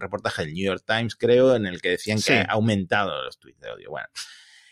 [0.00, 2.32] reportaje del New York Times, creo, en el que decían Sí.
[2.32, 3.90] que ha aumentado los tweets de odio.
[3.90, 4.08] Bueno,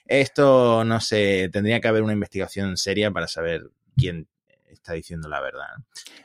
[0.07, 3.63] esto no sé, tendría que haber una investigación seria para saber
[3.97, 4.27] quién
[4.69, 5.69] está diciendo la verdad.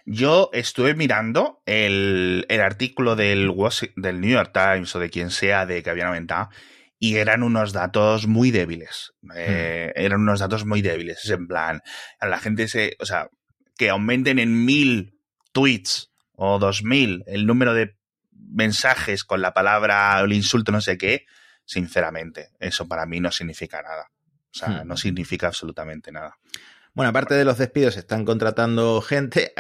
[0.05, 3.53] Yo estuve mirando el, el artículo del,
[3.95, 6.49] del New York Times o de quien sea de que habían aumentado
[7.05, 9.11] y eran unos datos muy débiles.
[9.35, 11.19] Eh, Eran unos datos muy débiles.
[11.25, 11.81] Es en plan,
[12.17, 13.27] a la gente se, o sea,
[13.77, 15.19] que aumenten en mil
[15.51, 17.97] tweets o dos mil el número de
[18.31, 21.25] mensajes con la palabra o el insulto no sé qué,
[21.65, 24.05] sinceramente, eso para mí no significa nada.
[24.55, 24.87] O sea, Hmm.
[24.87, 26.37] no significa absolutamente nada.
[26.93, 29.51] Bueno, aparte de los despidos, están contratando gente.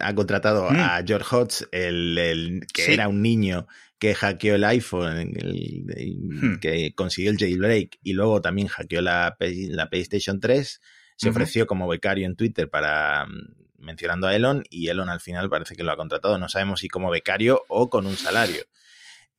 [0.00, 0.80] Ha contratado Mm.
[0.80, 2.92] a George Hodge, el, el que Sí.
[2.92, 3.66] era un niño
[3.98, 6.58] que hackeó el iPhone, el- el- Hmm.
[6.60, 10.80] que consiguió el jailbreak y luego también hackeó la, Play- la PlayStation 3.
[11.16, 15.48] Se ofreció como becario en Twitter para mm, mencionando a Elon y Elon al final
[15.48, 16.36] parece que lo ha contratado.
[16.38, 18.62] No sabemos si como becario o con un salario.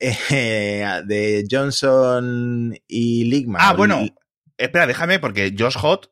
[0.30, 3.58] Eh, de Johnson y Ligma.
[3.60, 4.06] Ah, bueno,
[4.56, 6.08] espera, déjame, porque Josh Hot,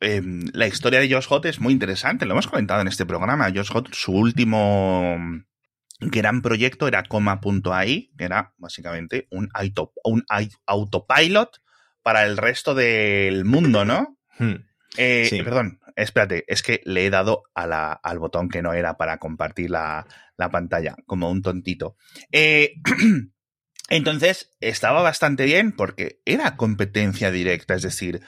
[0.00, 3.50] em, la historia de Josh Hot es muy interesante, lo hemos comentado en este programa.
[3.54, 5.16] Josh Hot, su último
[6.00, 11.60] gran proyecto era Coma.ai, que era básicamente un, auto- un ai- autopilot
[12.02, 14.16] para el resto del mundo, ¿no?
[14.38, 14.54] Hmm.
[14.96, 15.42] Eh, Sí.
[15.42, 19.18] Perdón, espérate, es que le he dado a la- al botón que no era para
[19.18, 20.06] compartir la,
[20.38, 21.96] la pantalla, como un tontito.
[22.32, 22.74] Eh,
[23.90, 28.20] entonces, estaba bastante bien porque era competencia directa, es decir,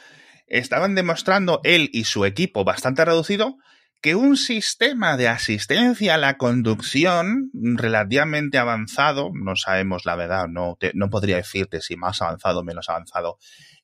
[0.53, 3.57] estaban demostrando él y su equipo bastante reducido
[4.03, 10.77] que un sistema de asistencia a la conducción relativamente avanzado, no sabemos la verdad, no,
[10.95, 13.39] no podría decirte si más avanzado o menos avanzado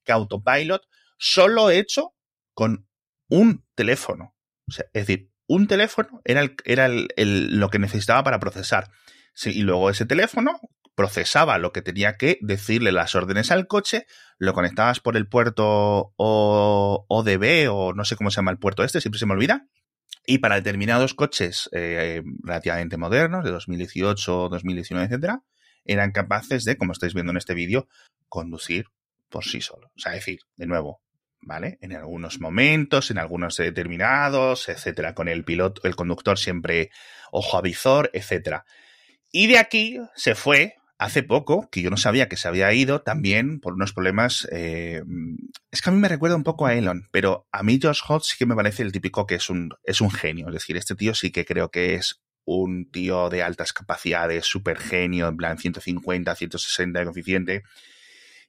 [0.04, 0.82] que Autopilot,
[1.18, 2.14] solo hecho
[2.52, 2.86] con
[3.28, 4.34] un teléfono.
[4.66, 8.90] es decir, un teléfono era, era lo que necesitaba para procesar.
[9.44, 10.60] y luego ese teléfono
[10.98, 14.04] procesaba lo que tenía que decirle las órdenes al coche,
[14.36, 19.00] lo conectabas por el puerto ODB o no sé cómo se llama el puerto este,
[19.00, 19.68] siempre se me olvida,
[20.26, 25.44] y para determinados coches eh, relativamente modernos, de 2018, 2019, etcétera,
[25.84, 27.86] eran capaces de, como estáis viendo en este vídeo,
[28.28, 28.86] conducir
[29.28, 29.92] por sí solo.
[29.96, 31.00] O sea, decir, de nuevo,
[31.40, 31.78] ¿vale?
[31.80, 36.90] En algunos momentos, en algunos determinados, etcétera, con el piloto, el conductor siempre
[37.30, 38.64] ojo a visor, etcétera.
[39.30, 43.02] Y de aquí se fue hace poco, que yo no sabía que se había ido
[43.02, 44.48] también por unos problemas.
[44.50, 45.02] Eh,
[45.70, 48.24] es que a mí me recuerda un poco a Elon, pero a mí Josh Hodge
[48.24, 50.48] sí que me parece el típico que es un, es un genio.
[50.48, 54.78] Es decir, este tío sí que creo que es un tío de altas capacidades, súper
[54.78, 57.62] genio, en plan 150, 160 de coeficiente.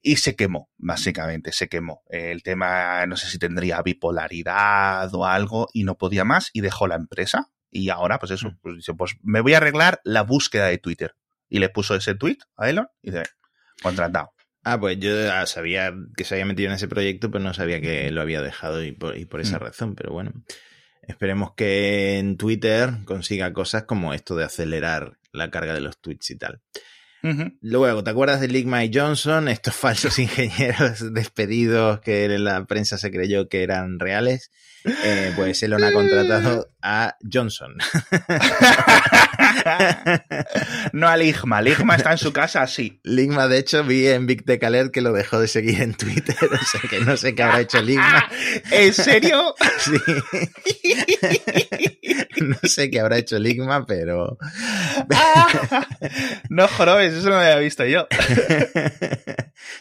[0.01, 2.01] Y se quemó, básicamente, se quemó.
[2.07, 6.87] El tema, no sé si tendría bipolaridad o algo, y no podía más, y dejó
[6.87, 7.51] la empresa.
[7.69, 8.57] Y ahora, pues eso, mm.
[8.61, 11.18] pues pues me voy a arreglar la búsqueda de Twitter
[11.49, 13.23] y le puso ese tweet a Elon y dice,
[13.81, 14.31] contratado.
[14.63, 15.11] Ah, pues yo
[15.45, 18.83] sabía que se había metido en ese proyecto, pero no sabía que lo había dejado
[18.83, 19.61] y por, y por esa mm.
[19.61, 19.95] razón.
[19.95, 20.31] Pero bueno,
[21.01, 26.31] esperemos que en Twitter consiga cosas como esto de acelerar la carga de los tweets
[26.31, 26.61] y tal.
[27.61, 29.49] Luego, ¿te acuerdas de Ligma y Johnson?
[29.49, 34.51] Estos falsos ingenieros despedidos que la prensa se creyó que eran reales.
[34.85, 37.75] Eh, pues Elon ha contratado a Johnson.
[40.93, 41.61] no a Ligma.
[41.61, 42.99] Ligma está en su casa, sí.
[43.03, 46.35] Ligma, de hecho, vi en Big Tech Alert que lo dejó de seguir en Twitter.
[46.59, 48.29] O sea que no sé qué habrá hecho Ligma.
[48.71, 49.55] ¿En serio?
[49.79, 49.97] Sí.
[52.41, 54.37] no sé qué habrá hecho Ligma, pero.
[56.49, 58.07] no jorobes, eso no lo había visto yo.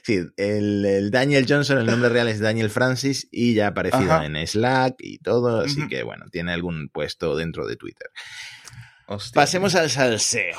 [0.02, 4.36] sí, el, Daniel Johnson, el nombre real es Daniel Francis y ya ha aparecido en
[4.46, 8.08] Slack y todo, así que bueno, tiene algún puesto dentro de Twitter.
[9.32, 10.58] Pasemos al salseo.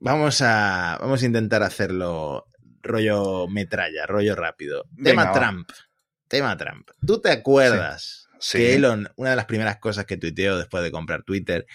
[0.00, 2.46] Vamos a, vamos a intentar hacerlo
[2.80, 4.84] rollo metralla, rollo rápido.
[5.02, 5.68] Tema Trump.
[6.28, 6.88] Tema Trump.
[7.04, 11.24] ¿Tú te acuerdas que Elon, una de las primeras cosas que tuiteó después de comprar
[11.24, 11.66] Twitter,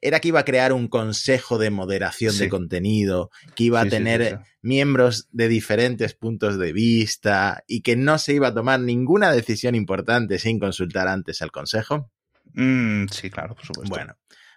[0.00, 4.40] era que iba a crear un consejo de moderación de contenido, que iba a tener
[4.62, 9.74] miembros de diferentes puntos de vista y que no se iba a tomar ninguna decisión
[9.74, 12.10] importante sin consultar antes al consejo?
[12.54, 13.94] Mm, sí, claro, por supuesto.
[13.94, 14.16] Bueno,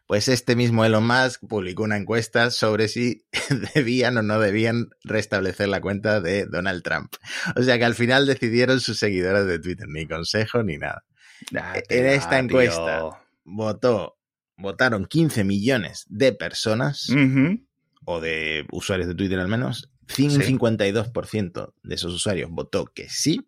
[0.10, 3.28] pues este mismo Elon Musk publicó una encuesta sobre si
[3.76, 7.14] debían o no debían restablecer la cuenta de Donald Trump.
[7.56, 11.06] O sea que al final decidieron sus seguidores de Twitter, ni consejo ni nada.
[11.52, 14.18] en esta encuesta votó,
[14.58, 17.08] votaron 15 millones de personas,
[18.04, 23.48] o de usuarios de Twitter al menos, 52% de esos usuarios votó que sí,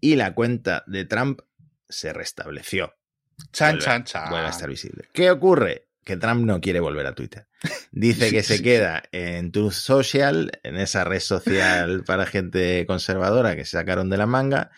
[0.00, 1.40] y la cuenta de Trump
[1.88, 2.94] se restableció.
[3.52, 4.30] Chan, chan, chan.
[4.30, 5.04] Vuelve a estar visible.
[5.12, 5.88] ¿Qué ocurre?
[6.04, 7.46] Que Trump no quiere volver a Twitter.
[7.92, 13.64] Dice que se queda en Truth Social, en esa red social para gente conservadora que
[13.64, 14.70] se sacaron de la manga.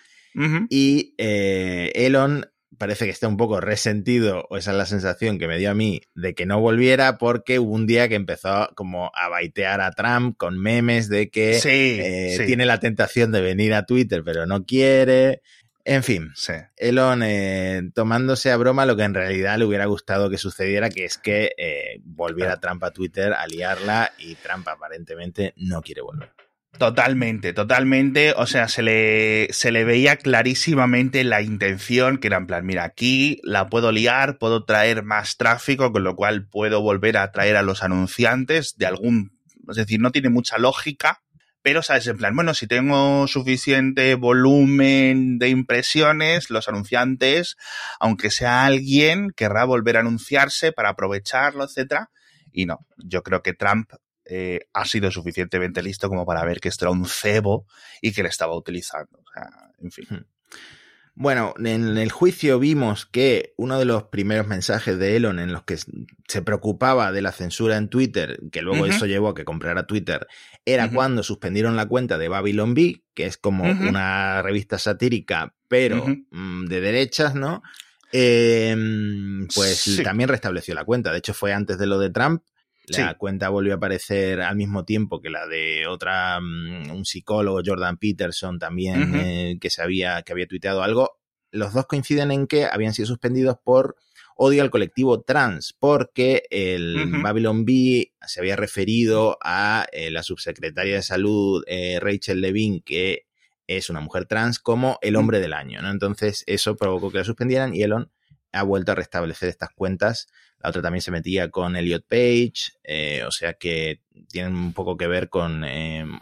[0.69, 5.49] Y eh, Elon parece que está un poco resentido, o esa es la sensación que
[5.49, 9.11] me dio a mí, de que no volviera porque hubo un día que empezó como
[9.15, 13.87] a baitear a Trump con memes de que eh, tiene la tentación de venir a
[13.87, 15.43] Twitter pero no quiere.
[15.89, 16.33] En fin,
[16.77, 21.05] Elon eh, tomándose a broma lo que en realidad le hubiera gustado que sucediera, que
[21.05, 26.33] es que eh, volviera Trump a Twitter a liarla y Trump aparentemente no quiere volver.
[26.77, 28.35] Totalmente, totalmente.
[28.37, 32.83] O sea, se le, se le veía clarísimamente la intención, que era en plan, mira,
[32.83, 37.55] aquí la puedo liar, puedo traer más tráfico, con lo cual puedo volver a traer
[37.57, 39.39] a los anunciantes de algún...
[39.69, 41.23] Es decir, no tiene mucha lógica,
[41.67, 42.07] pero, ¿sabes?
[42.07, 47.57] En plan, bueno, si tengo suficiente volumen de impresiones, los anunciantes,
[47.99, 52.13] aunque sea alguien, querrá volver a anunciarse para aprovecharlo, etcétera.
[52.53, 53.91] Y no, yo creo que Trump
[54.27, 57.67] eh, ha sido suficientemente listo como para ver que esto era un cebo
[58.01, 59.19] y que le estaba utilizando.
[59.19, 59.51] O sea,
[59.83, 60.07] en fin.
[61.19, 65.63] Bueno, en el juicio vimos que uno de los primeros mensajes de Elon en los
[65.63, 69.87] que se preocupaba de la censura en Twitter, que luego eso llevó a que comprara
[69.87, 70.27] Twitter,
[70.67, 76.05] era cuando suspendieron la cuenta de Babylon Bee, que es como una revista satírica, pero
[76.31, 77.63] mm, de derechas, ¿no?
[78.13, 81.13] Em, pues también restableció la cuenta.
[81.13, 82.43] De hecho, fue antes de lo de Trump.
[82.89, 87.61] La cuenta volvió a aparecer al mismo tiempo que la de otra, mm, un psicólogo,
[87.65, 91.19] Jordan Peterson, también, eh, que, se había, que había tuiteado algo.
[91.51, 93.97] Los dos coinciden en que habían sido suspendidos por
[94.37, 100.97] odio al colectivo trans, porque el Babylon B se había referido a eh, la subsecretaria
[100.97, 103.27] de salud eh, Rachel Levine, que
[103.67, 105.91] es una mujer trans, como el hombre del año, ¿no?
[105.91, 108.13] Entonces eso provocó que la suspendieran y Elon
[108.53, 110.29] ha vuelto a restablecer estas cuentas.
[110.59, 114.97] La otra también se metía con Elliot Page, eh, o sea que tienen un poco
[114.97, 115.65] que ver con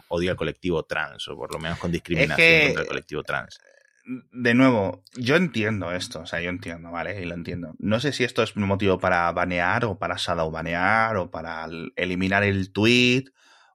[0.09, 3.59] odio al colectivo trans, o por lo menos con discriminación contra el colectivo trans
[4.05, 7.19] de nuevo, yo entiendo esto, o sea, yo entiendo, ¿vale?
[7.21, 7.73] Y lo entiendo.
[7.79, 11.67] No sé si esto es un motivo para banear o para shadow banear o para
[11.95, 13.25] eliminar el tweet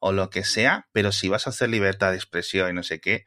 [0.00, 3.00] o lo que sea, pero si vas a hacer libertad de expresión y no sé
[3.00, 3.24] qué,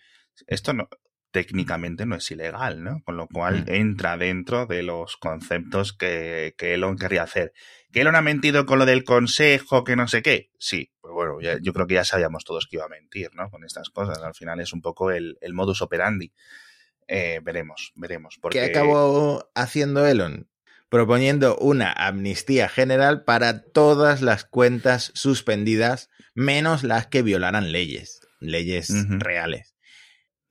[0.48, 0.88] esto no,
[1.34, 3.02] técnicamente no es ilegal, ¿no?
[3.04, 3.74] Con lo cual mm.
[3.74, 7.54] entra dentro de los conceptos que, que, Elon querría hacer.
[7.91, 10.52] ¿Que Elon ha mentido con lo del consejo, que no sé qué?
[10.60, 13.50] Sí, pues bueno, yo creo que ya sabíamos todos que iba a mentir, ¿no?
[13.50, 14.22] Con estas cosas.
[14.22, 16.32] Al final es un poco el, el modus operandi.
[17.08, 18.38] Eh, veremos, veremos.
[18.39, 18.60] Porque...
[18.60, 20.48] ¿Qué acabó haciendo Elon?
[20.88, 28.91] Proponiendo una amnistía general para todas las cuentas suspendidas, menos las que violaran leyes, leyes
[29.10, 29.73] reales.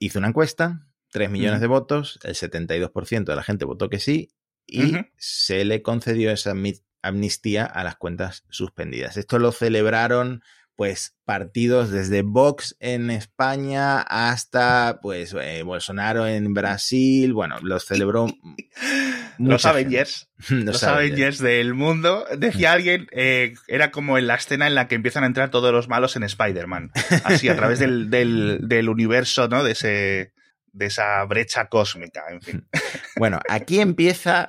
[0.03, 4.33] Hizo una encuesta, 3 millones de votos, el 72% de la gente votó que sí,
[4.67, 6.55] y se le concedió esa
[7.03, 9.17] amnistía a las cuentas suspendidas.
[9.17, 10.43] Esto lo celebraron
[10.77, 18.27] pues partidos desde Vox en España hasta pues eh, Bolsonaro en Brasil, bueno, los celebró
[19.39, 21.39] los Avengers, los, Avengers.
[21.39, 25.27] del mundo, decía alguien, eh, era como en la escena en la que empiezan a
[25.27, 26.91] entrar todos los malos en Spider-Man,
[27.25, 29.65] así a través del, del, del universo, ¿no?
[29.65, 30.33] De ese
[30.73, 32.69] de esa brecha cósmica, en fin.
[33.17, 34.49] Bueno, aquí empieza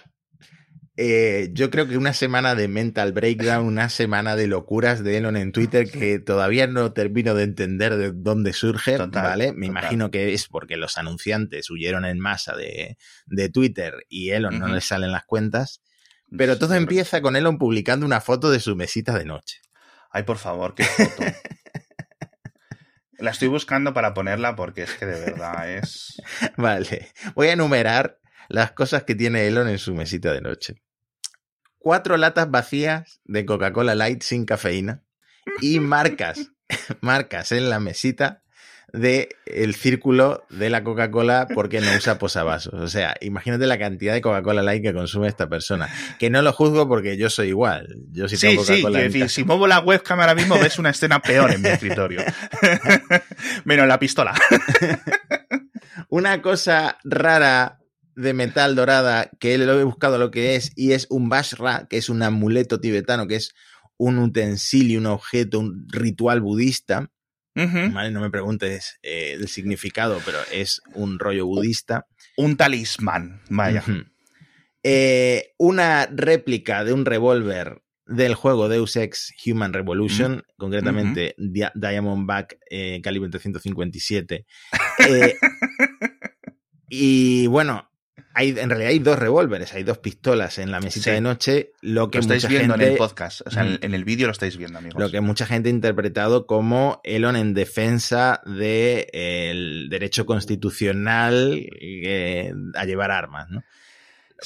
[0.96, 5.38] eh, yo creo que una semana de mental breakdown, una semana de locuras de Elon
[5.38, 9.54] en Twitter que todavía no termino de entender de dónde surge, ¿vale?
[9.54, 12.98] Me imagino que es porque los anunciantes huyeron en masa de,
[13.52, 15.82] Twitter y Elon no les salen las cuentas.
[16.36, 19.62] Pero todo empieza con Elon publicando una foto de su mesita de noche.
[20.12, 21.24] Ay, por favor, qué foto.
[23.18, 26.22] La estoy buscando para ponerla porque es que de verdad es.
[26.58, 27.08] Vale.
[27.36, 30.82] Voy a enumerar las cosas que tiene Elon en su mesita de noche.
[31.78, 35.04] Cuatro latas vacías de Coca-Cola Light sin cafeína
[35.62, 36.52] y marcas,
[37.02, 38.44] marcas en la mesita
[38.94, 42.76] de el círculo de la Coca-Cola porque no usa posavasos.
[42.76, 45.90] O sea, imagínate la cantidad de Coca-Cola Light que consume esta persona.
[46.20, 47.88] Que no lo juzgo porque yo soy igual.
[48.12, 51.52] Yo sí, sí, sí decir, si muevo la webcam ahora mismo ves una escena peor
[51.52, 52.22] en mi escritorio.
[53.66, 54.36] Menos la pistola.
[56.10, 57.80] una cosa rara
[58.16, 61.98] de metal dorada que lo he buscado lo que es y es un bashra, que
[61.98, 63.54] es un amuleto tibetano, que es
[63.98, 67.10] un utensilio, un objeto, un ritual budista.
[67.56, 72.08] No me preguntes eh, el significado, pero es un rollo budista.
[72.36, 73.84] Un talismán, vaya.
[74.82, 83.00] Eh, una réplica de un revólver del juego Deus Ex Human Revolution, concretamente Diamondback eh,
[83.02, 84.46] calibre 357.
[86.90, 87.90] y bueno,
[88.36, 91.74] hay, en realidad hay dos revólveres, hay dos pistolas en la mesita de noche.
[91.82, 94.80] Lo que estáis viendo en el podcast, o sea, en, el vídeo lo estáis viendo,
[94.80, 95.00] amigos.
[95.00, 102.86] Lo que mucha gente ha interpretado como Elon en defensa del derecho constitucional eh, a
[102.86, 103.64] llevar armas, ¿no?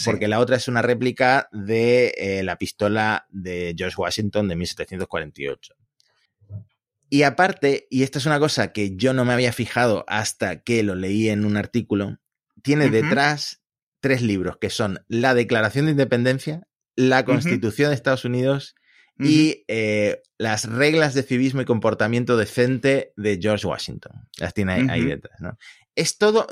[0.04, 5.74] Porque la otra es una réplica de eh, la pistola de George Washington de 1748.
[7.10, 10.84] Y aparte, y esta es una cosa que yo no me había fijado hasta que
[10.84, 12.20] lo leí en un artículo,
[12.62, 13.62] tiene detrás
[14.08, 16.66] tres libros que son la Declaración de Independencia,
[16.96, 18.74] la Constitución de Estados Unidos
[19.20, 24.14] y eh, las reglas de civismo y comportamiento decente de George Washington.
[24.38, 25.42] Las tiene ahí, detrás.
[25.42, 25.58] ¿no?
[25.94, 26.48] Es todo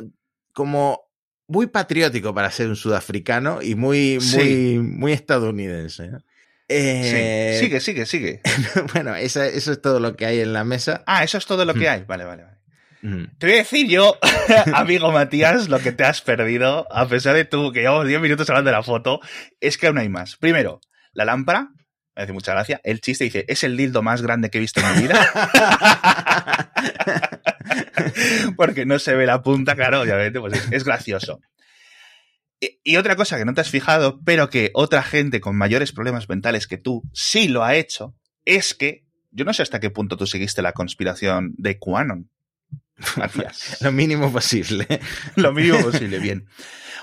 [0.52, 1.10] como
[1.48, 6.12] muy patriótico para ser un sudafricano y muy, muy, muy estadounidense.
[6.68, 8.42] Eh, sigue, sigue, sigue.
[8.94, 11.06] bueno, eso es todo lo que hay en la mesa.
[11.08, 12.04] Ah, eso es todo lo que hay.
[12.04, 12.55] Vale, vale, vale.
[13.38, 14.18] Te voy a decir yo,
[14.74, 18.50] amigo Matías, lo que te has perdido, a pesar de tú que llevamos 10 minutos
[18.50, 19.20] hablando de la foto,
[19.60, 20.38] es que aún hay más.
[20.38, 20.82] Primero,
[21.14, 21.70] la lámpara,
[22.16, 22.82] me hace mucha gracia.
[22.84, 25.24] El chiste dice, es el dildo más grande que he visto en mi vida.
[28.58, 31.42] Porque no se ve la punta, claro, obviamente, pues es, gracioso.
[32.60, 35.92] Y, y, otra cosa que no te has fijado, pero que otra gente con mayores
[35.92, 38.16] problemas mentales que tú sí lo ha hecho,
[38.46, 42.32] es que yo no sé hasta qué punto tú seguiste la conspiración de QAnon.
[43.82, 44.88] Lo mínimo posible.
[45.36, 46.48] Lo mínimo posible, bien.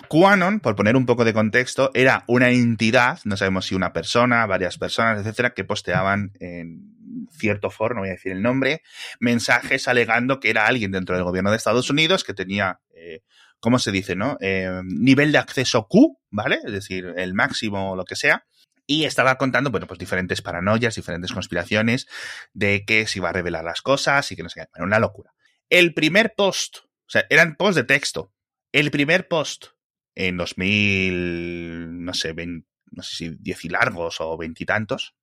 [0.09, 4.47] QAnon, por poner un poco de contexto, era una entidad, no sabemos si una persona,
[4.47, 6.93] varias personas, etcétera, que posteaban en
[7.31, 8.83] cierto foro, no voy a decir el nombre,
[9.21, 13.23] mensajes alegando que era alguien dentro del gobierno de Estados Unidos que tenía eh,
[13.63, 14.37] ¿cómo se dice, no?
[14.40, 16.59] Eh, nivel de acceso Q, ¿vale?
[16.65, 18.45] Es decir, el máximo o lo que sea.
[18.88, 22.09] Y estaba contando, bueno, pues diferentes paranoias, diferentes conspiraciones
[22.53, 24.67] de que se iba a revelar las cosas y que no sé qué.
[24.73, 25.33] Bueno, una locura.
[25.73, 28.31] El primer post, o sea, eran posts de texto.
[28.73, 29.68] El primer post
[30.14, 35.14] en 2000, no sé, 20, no sé si 10 y largos o veintitantos,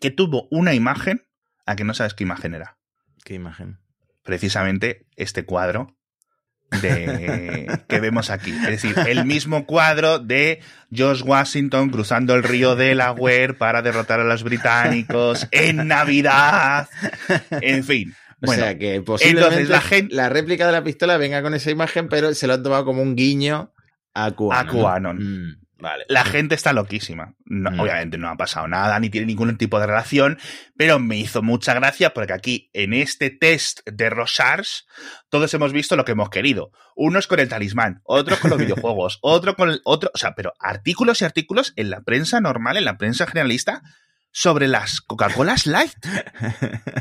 [0.00, 1.26] que tuvo una imagen,
[1.66, 2.78] a que no sabes qué imagen era.
[3.24, 3.80] ¿Qué imagen?
[4.22, 5.96] Precisamente este cuadro
[6.80, 8.52] de, que vemos aquí.
[8.52, 14.24] Es decir, el mismo cuadro de George Washington cruzando el río Delaware para derrotar a
[14.24, 16.88] los británicos en Navidad.
[17.50, 18.14] En fin.
[18.46, 22.34] O sea que posiblemente la, la, réplica de la pistola venga con esa imagen, pero
[22.34, 23.72] se lo han tomado como un guiño
[24.16, 25.18] a QAnon.
[25.18, 26.04] Mm, vale.
[26.08, 27.34] La gente está loquísima.
[27.44, 27.78] Mm.
[27.78, 30.38] Obviamente no ha pasado nada, ni tiene ningún tipo de relación,
[30.76, 34.86] pero me hizo mucha gracia porque aquí, en este test de Rosars,
[35.28, 36.70] todos hemos visto lo que hemos querido.
[36.94, 40.10] Unos con el talismán, otros con los videojuegos, otro con el otro.
[40.14, 43.82] O sea, pero artículos y artículos en la prensa normal, en la prensa generalista,
[44.36, 45.96] sobre las Coca-Colas Light.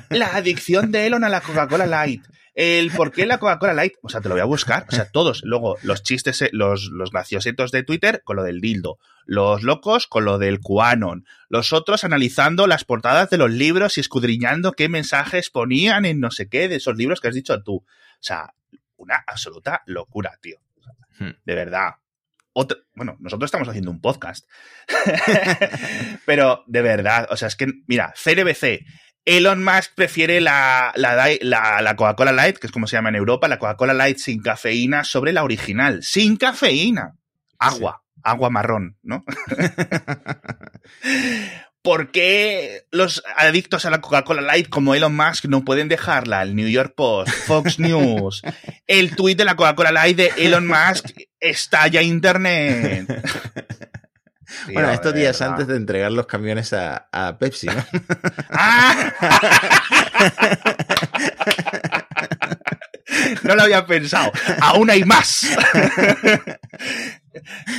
[0.09, 2.23] La adicción de Elon a la Coca-Cola Light
[2.55, 5.11] el por qué la Coca-Cola Light, o sea, te lo voy a buscar, o sea,
[5.11, 9.63] todos, luego los chistes, eh, los, los graciosetos de Twitter con lo del dildo, los
[9.63, 14.71] locos con lo del QAnon, los otros analizando las portadas de los libros y escudriñando
[14.71, 17.75] qué mensajes ponían en no sé qué de esos libros que has dicho tú.
[17.75, 17.85] O
[18.21, 18.53] sea,
[18.95, 20.59] una absoluta locura, tío.
[21.19, 21.31] Hmm.
[21.43, 21.95] De verdad.
[22.95, 24.47] Bueno, nosotros estamos haciendo un podcast.
[26.25, 28.85] Pero de verdad, o sea, es que, mira, CNBC,
[29.25, 33.59] Elon Musk prefiere la, la, Coca-Cola Light, que es como se llama en Europa, la
[33.59, 36.03] Coca-Cola Light sin cafeína sobre la original.
[36.03, 37.17] Sin cafeína.
[37.59, 39.25] Agua, agua marrón, ¿no?
[41.85, 46.41] ¿Por qué los adictos a la Coca-Cola Light como Elon Musk no pueden dejarla?
[46.41, 48.41] El New York Post, Fox News,
[48.87, 53.07] el tweet de la Coca-Cola Light de Elon Musk estalla internet.
[54.73, 57.75] bueno, estos días antes de entregar los camiones a, Pepsi, ¿no?
[63.43, 64.31] no lo había pensado.
[64.59, 65.55] Aún hay más.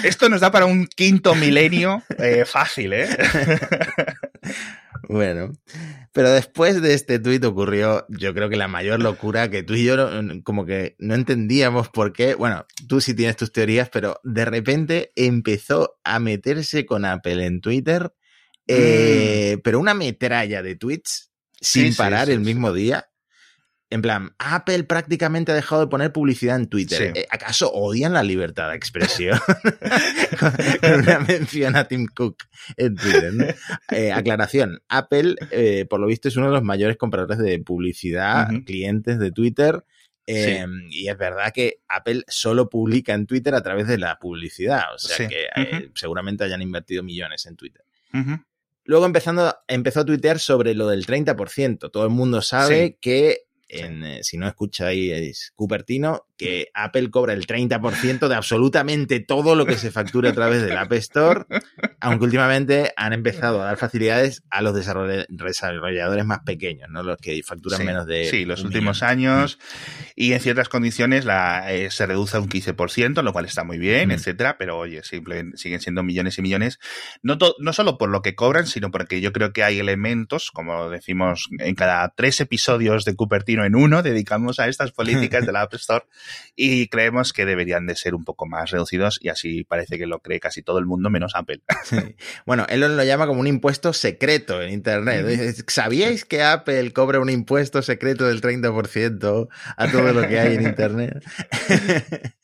[0.05, 3.09] Esto nos da para un quinto milenio eh, fácil, ¿eh?
[5.09, 5.53] Bueno,
[6.13, 9.85] pero después de este tuit ocurrió, yo creo que la mayor locura que tú y
[9.85, 9.97] yo
[10.43, 12.35] como que no entendíamos por qué.
[12.35, 17.61] Bueno, tú sí tienes tus teorías, pero de repente empezó a meterse con Apple en
[17.61, 18.13] Twitter,
[18.67, 19.61] eh, mm.
[19.63, 23.09] pero una metralla de tweets sin parar el mismo día.
[23.89, 27.13] En plan, Apple prácticamente ha dejado de poner publicidad en Twitter.
[27.15, 29.39] Eh, ¿Acaso odian la libertad de expresión?
[30.41, 32.37] con, una mención a Tim Cook
[32.77, 33.57] en Twitter.
[33.93, 38.49] Eh, aclaración, Apple, eh, por lo visto, es uno de los mayores compradores de publicidad,
[38.65, 39.85] clientes de Twitter.
[40.27, 44.83] Y es verdad que Apple solo publica en Twitter a través de la publicidad.
[44.97, 45.47] O sea que
[45.95, 47.85] seguramente hayan invertido millones en Twitter.
[48.83, 51.91] Luego empezando, empezó a tuitear sobre lo del 30%.
[51.91, 58.29] Todo el mundo sabe que eh, si no escucháis Cupertino, que Apple cobra el 30%
[58.29, 61.45] de absolutamente todo lo que se factura a través del App Store,
[62.01, 67.03] aunque últimamente han empezado a dar facilidades a los desarrolladores más pequeños, ¿no?
[67.03, 68.27] Los que facturan menos de...
[68.27, 69.59] Sí, los últimos años.
[70.15, 73.79] Y en ciertas condiciones la, eh, se reduce a un 15%, lo cual está muy
[73.79, 76.79] bien, etcétera, pero oye, simplemente siguen siendo millones y millones,
[77.23, 80.91] no, no solo por lo que cobran, sino porque yo creo que hay elementos, como
[80.91, 85.63] decimos en cada tres episodios de Cupertino, en uno dedicamos a estas políticas de la
[85.63, 86.05] App Store
[86.55, 90.21] y creemos que deberían de ser un poco más reducidos y así parece que lo
[90.21, 91.63] cree casi todo el mundo menos Apple.
[92.47, 95.65] Bueno, él lo llama como un impuesto secreto en Internet.
[95.69, 100.63] ¿Sabíais que Apple cobra un impuesto secreto del 30% a todo lo que hay en
[100.63, 101.25] Internet?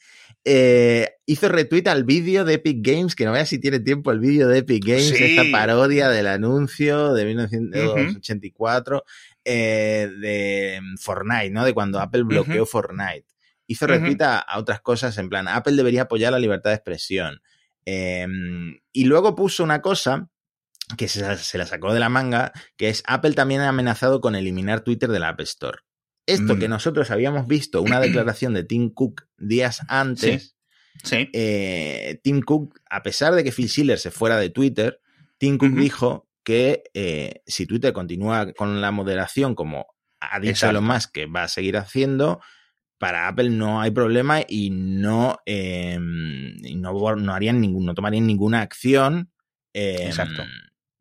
[0.45, 4.19] Eh, hizo retweet al vídeo de Epic Games, que no vea si tiene tiempo el
[4.19, 9.05] vídeo de Epic Games, esta parodia del anuncio de 1984,
[9.45, 11.65] eh, de mm, Fortnite, ¿no?
[11.65, 13.25] De cuando Apple bloqueó Fortnite.
[13.73, 17.41] Hizo repita a, otras cosas en plan, Apple debería apoyar la libertad de expresión.
[17.85, 20.29] Em, y luego puso una cosa
[20.97, 24.83] que se, la sacó de la manga, que es Apple también ha amenazado con eliminar
[24.83, 25.79] Twitter de la App Store.
[26.27, 26.71] Esto que mm.
[26.71, 30.57] nosotros habíamos visto, una declaración de Tim Cook días antes,
[31.03, 31.29] sí.
[31.33, 35.01] Eh, Tim Cook, a pesar de que Phil Schiller se fuera de Twitter,
[35.39, 39.87] Tim Cook dijo que eh, si Twitter continúa con la moderación como
[40.21, 42.41] ha dicho Elon Musk que va a seguir haciendo,
[43.03, 48.61] para Apple no hay problema y no, em, no, no, harían ningún, no tomarían ninguna
[48.61, 49.33] acción.
[49.73, 50.43] Exacto.
[50.43, 50.49] Em,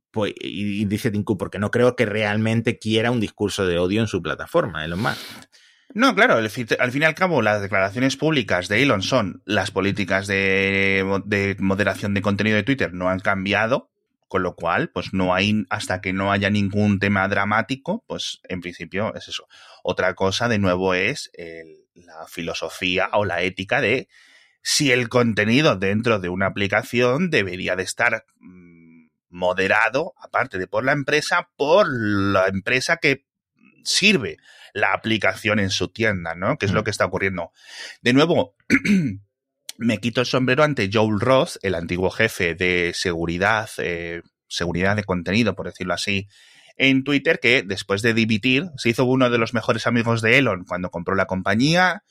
[0.10, 4.08] pues, y, dice Tinku, porque no creo que realmente quiera un discurso de odio en
[4.08, 5.20] su plataforma, Elon Musk.
[5.94, 10.26] No, claro, al fin, y al cabo las declaraciones públicas de Elon son las políticas
[10.26, 13.92] de, de, moderación de contenido de Twitter no han cambiado,
[14.28, 18.60] con lo cual, pues no hay, hasta que no haya ningún tema dramático, pues en
[18.60, 19.48] principio es eso.
[19.84, 24.08] Otra cosa, de nuevo, es el, la filosofía o la ética de
[24.64, 30.84] si el contenido dentro de una aplicación debería de estar mm, moderado, aparte de por
[30.84, 33.26] la empresa, por la empresa que
[33.84, 34.38] sirve
[34.74, 36.58] la aplicación en su tienda, ¿no?
[36.58, 37.52] Que es lo que está ocurriendo.
[38.02, 38.56] De nuevo,
[39.78, 45.04] me quito el sombrero ante Joel Roth, el antiguo jefe de seguridad, eh, seguridad de
[45.04, 46.28] contenido, por decirlo así,
[46.82, 50.66] en Twitter, que después de dimitir, se hizo uno de los mejores amigos de Elon
[50.66, 52.04] cuando compró la compañía.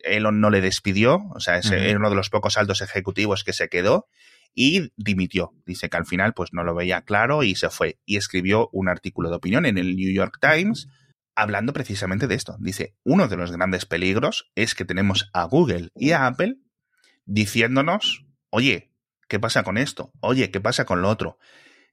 [0.00, 3.68] Elon no le despidió, o sea, es uno de los pocos altos ejecutivos que se
[3.68, 4.08] quedó
[4.52, 5.52] y dimitió.
[5.64, 8.00] Dice que al final pues no lo veía claro y se fue.
[8.04, 10.88] Y escribió un artículo de opinión en el New York Times
[11.36, 12.56] hablando precisamente de esto.
[12.58, 16.56] Dice, uno de los grandes peligros es que tenemos a Google y a Apple
[17.26, 18.90] diciéndonos, oye,
[19.28, 20.10] ¿qué pasa con esto?
[20.18, 21.38] Oye, ¿qué pasa con lo otro?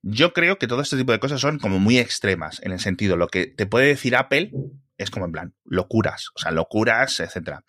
[0.04, 3.16] Yo creo que todo este tipo de cosas son como muy extremas, en el sentido,
[3.16, 4.52] lo que te puede decir Apple
[4.98, 7.64] es como en plan, locuras, o sea, locuras, etcétera.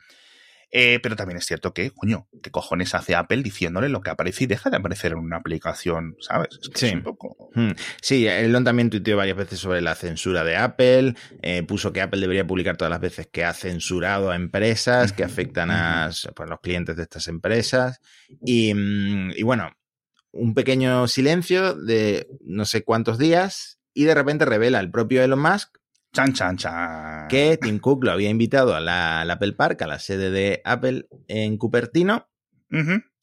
[0.77, 4.43] Eh, pero también es cierto que, coño, ¿qué cojones hace Apple diciéndole lo que aparece
[4.43, 6.59] y deja de aparecer en una aplicación, ¿sabes?
[6.75, 6.93] sí.
[6.93, 7.51] un poco...
[7.55, 7.71] Hmm.
[8.03, 12.21] Sí, Elon también tuiteó varias veces sobre la censura de Apple, eh, puso que Apple
[12.21, 16.61] debería publicar todas las veces que ha censurado a empresas que afectan a pues, los
[16.61, 18.01] clientes de estas empresas.
[18.45, 19.71] Y, mm, y bueno,
[20.35, 25.41] un pequeño silencio de no sé cuántos días y de repente revela el propio Elon
[25.41, 25.79] Musk
[26.15, 27.27] Chan, chan, chan.
[27.29, 31.09] Que Tim Cook lo había invitado a la, Apple Park, a la sede de Apple
[31.27, 32.29] en Cupertino,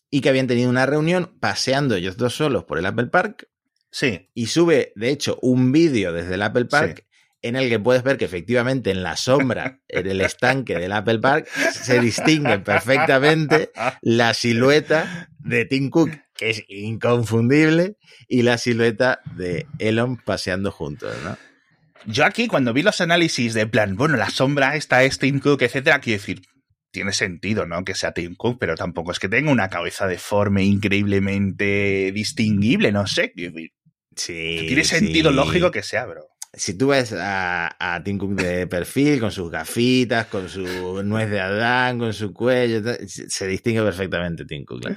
[0.10, 3.48] y que habían tenido una reunión paseando ellos dos solos por el Apple Park.
[3.92, 4.30] Sí.
[4.34, 7.06] Y sube, de hecho, un vídeo desde el Apple Park
[7.42, 11.20] en el que puedes ver que efectivamente en la sombra, en el estanque del Apple
[11.20, 19.22] Park, se distingue perfectamente la silueta de Tim Cook, que es inconfundible, y la silueta
[19.36, 21.38] de Elon paseando juntos, ¿no?
[22.08, 25.62] Yo aquí, cuando vi los análisis de plan, bueno, la sombra esta es Tim Cook,
[25.62, 26.42] etcétera, quiero decir,
[26.90, 27.84] tiene sentido, ¿no?
[27.84, 33.06] Que sea Tim Cook, pero tampoco es que tenga una cabeza deforme increíblemente distinguible, no
[33.06, 33.34] sé.
[34.16, 34.66] Sí.
[34.68, 36.26] Tiene sentido lógico que sea, bro.
[36.54, 41.40] Si tú ves a, Tim Cook de perfil, con sus gafitas, con su nuez de
[41.40, 44.88] Adán, con su cuello, se distingue perfectamente Tim Cook.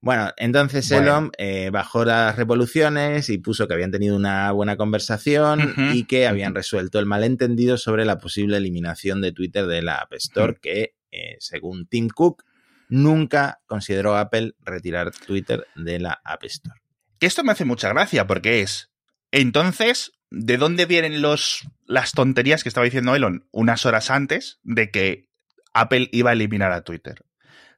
[0.00, 5.74] Bueno, entonces Elon eh, bajó las revoluciones y puso que habían tenido una buena conversación
[5.92, 10.12] y que habían resuelto el malentendido sobre la posible eliminación de Twitter de la App
[10.14, 12.44] Store, que eh, según Tim Cook
[12.88, 16.80] nunca consideró Apple retirar Twitter de la App Store.
[17.18, 18.90] Que esto me hace mucha gracia porque es,
[19.32, 24.92] entonces, ¿de dónde vienen los, las tonterías que estaba diciendo Elon unas horas antes de
[24.92, 25.28] que
[25.74, 27.24] Apple iba a eliminar a Twitter?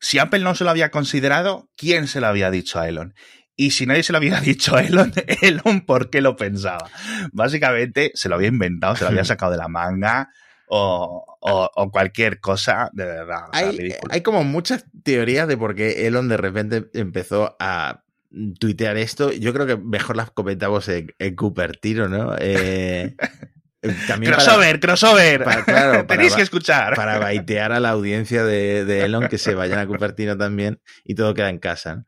[0.01, 3.15] Si Apple no se lo había considerado, ¿quién se lo había dicho a Elon?
[3.57, 6.91] Y si nadie se lo había dicho a Elon, Elon, ¿por qué lo pensaba?
[7.33, 10.31] Básicamente se lo había inventado, se lo había sacado de la manga
[10.67, 11.27] o,
[11.93, 13.47] cualquier cosa, de verdad.
[13.53, 18.05] hay, hay como muchas teorías de por qué Elon de repente empezó a
[18.59, 19.33] tuitear esto.
[19.33, 22.37] Yo creo que mejor las comentamos en, en Cupertino, ¿no?
[22.39, 23.17] Eh,
[23.81, 25.45] crossover, crossover.
[25.65, 26.95] claro, Tenéis que escuchar.
[26.95, 31.35] Para baitear a la audiencia de, Elon que se vayan a Cupertino también y todo
[31.35, 32.05] queda en casa.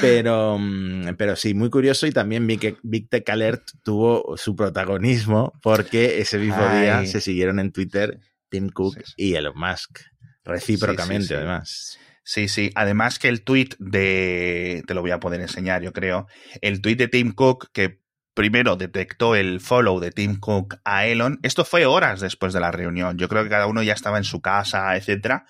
[0.00, 6.20] Pero, mm, pero sí, muy curioso y también Big, Tech Alert tuvo su protagonismo porque
[6.20, 8.18] ese mismo día se siguieron en Twitter
[8.48, 10.00] Tim Cook y Elon Musk.
[10.44, 11.98] Recíprocamente, además.
[12.24, 12.70] Sí, sí.
[12.74, 14.82] Además que el tweet de.
[14.86, 16.26] Te lo voy a poder enseñar, yo creo.
[16.60, 18.00] El tweet de Tim Cook, que
[18.34, 21.38] primero detectó el follow de Tim Cook a Elon.
[21.42, 23.18] Esto fue horas después de la reunión.
[23.18, 25.46] Yo creo que cada uno ya estaba en su casa, etcétera.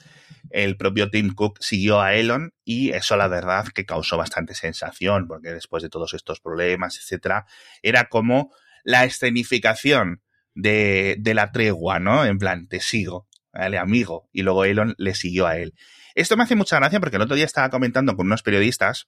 [0.51, 5.29] El propio Tim Cook siguió a Elon y eso la verdad que causó bastante sensación
[5.29, 7.47] porque después de todos estos problemas, etcétera,
[7.83, 8.53] era como
[8.83, 10.23] la escenificación
[10.55, 12.25] de, de la tregua, ¿no?
[12.25, 14.29] En plan, te sigo, ¿vale, amigo?
[14.33, 15.75] Y luego Elon le siguió a él.
[16.17, 19.07] Esto me hace mucha gracia porque el otro día estaba comentando con unos periodistas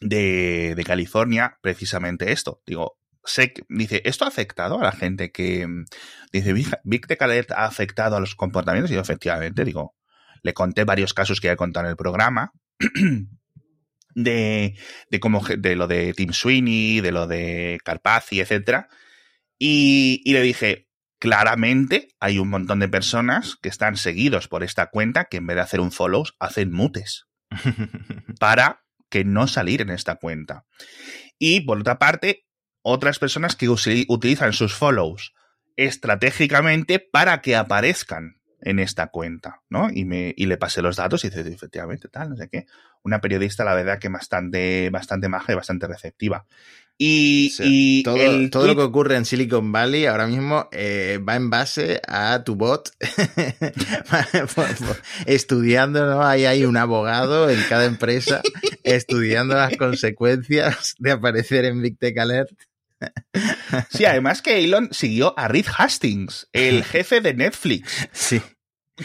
[0.00, 2.62] de, de California precisamente esto.
[2.66, 2.99] Digo,
[3.68, 5.84] dice, ¿esto ha afectado a la gente que, mm,
[6.32, 6.54] dice,
[6.84, 8.90] Big Tech Alert ha afectado a los comportamientos?
[8.90, 9.94] Y yo, efectivamente, digo,
[10.42, 12.52] le conté varios casos que ya he contado en el programa.
[14.14, 14.76] de,
[15.10, 18.88] de cómo, de lo de Tim Sweeney, de lo de Carpazzi, etcétera.
[19.58, 24.86] Y, y le dije, claramente hay un montón de personas que están seguidos por esta
[24.86, 27.26] cuenta que en vez de hacer un follow, hacen mutes.
[28.38, 30.64] para que no salir en esta cuenta.
[31.38, 32.46] Y por otra parte,
[32.82, 35.34] otras personas que utilizan sus follows
[35.76, 39.88] estratégicamente para que aparezcan en esta cuenta, ¿no?
[39.90, 42.66] Y, me, y le pasé los datos y dice, efectivamente, tal, no sé qué.
[43.02, 46.46] Una periodista, la verdad, que bastante, bastante maja y bastante receptiva.
[47.02, 52.44] Y, todo, lo que ocurre en Silicon Valley ahora mismo eh, va en base a
[52.44, 52.90] tu bot
[55.24, 56.22] estudiando, ¿no?
[56.22, 58.42] Ahí hay un abogado en cada empresa
[58.84, 62.50] estudiando las consecuencias de aparecer en Big Tech Alert.
[63.90, 68.08] Sí, además que Elon siguió a Reed Hastings, el jefe de Netflix.
[68.12, 68.42] Sí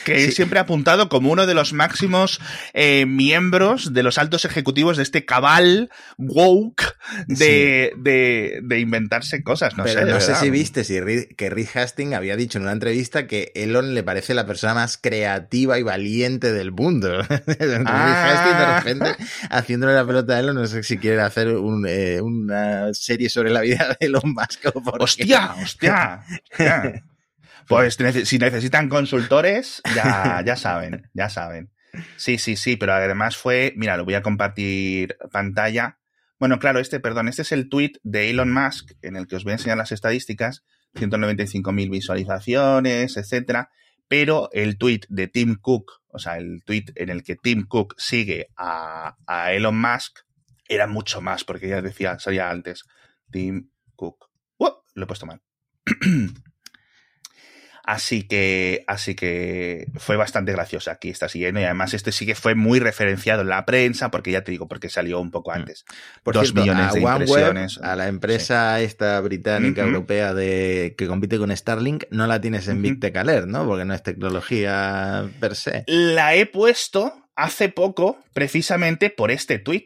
[0.03, 2.39] que siempre ha apuntado como uno de los máximos
[2.73, 6.83] eh, miembros de los altos ejecutivos de este cabal woke
[7.27, 9.77] de, de, inventarse cosas.
[9.77, 10.99] No Pero sé, no sé si viste si
[11.35, 14.97] que Reed Hastings había dicho en una entrevista que Elon le parece la persona más
[14.97, 17.21] creativa y valiente del mundo.
[17.47, 21.47] Reed Hastings de repente haciéndole la pelota a Elon, no sé si quiere hacer
[21.87, 24.65] eh, una serie sobre la vida de Elon Musk.
[24.99, 26.23] hostia, hostia.
[27.68, 31.72] Pues si necesitan consultores, ya, ya saben, ya saben.
[32.18, 35.99] Sí, sí, sí, pero además fue, mira, lo voy a compartir pantalla.
[36.39, 39.43] Bueno, claro, este, perdón, este es el tweet de Elon Musk en el que os
[39.43, 40.63] voy a enseñar las estadísticas,
[40.95, 43.70] 195.000 visualizaciones, etcétera,
[44.07, 47.95] pero el tweet de Tim Cook, o sea, el tweet en el que Tim Cook
[47.97, 50.20] sigue a, a Elon Musk,
[50.68, 52.84] era mucho más, porque ya decía, salía antes,
[53.32, 54.30] Tim Cook.
[54.95, 55.41] Lo he puesto mal.
[57.88, 61.61] Así que, así que fue bastante graciosa aquí esta siguiente.
[61.61, 64.67] Y además, este sí que fue muy referenciado en la prensa, porque ya te digo,
[64.67, 65.53] porque salió un poco mm.
[65.53, 65.86] antes.
[66.23, 67.77] Por Dos millones de impresiones.
[67.77, 72.81] a la empresa esta británica, europea de que compite con Starlink, no la tienes en
[72.81, 73.67] Big Tech Alert, ¿no?
[73.67, 75.83] Porque no es tecnología per se.
[75.86, 79.86] La he puesto hace poco, precisamente por este tweet.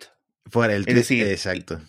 [0.50, 1.82] Por el tweet, exacto.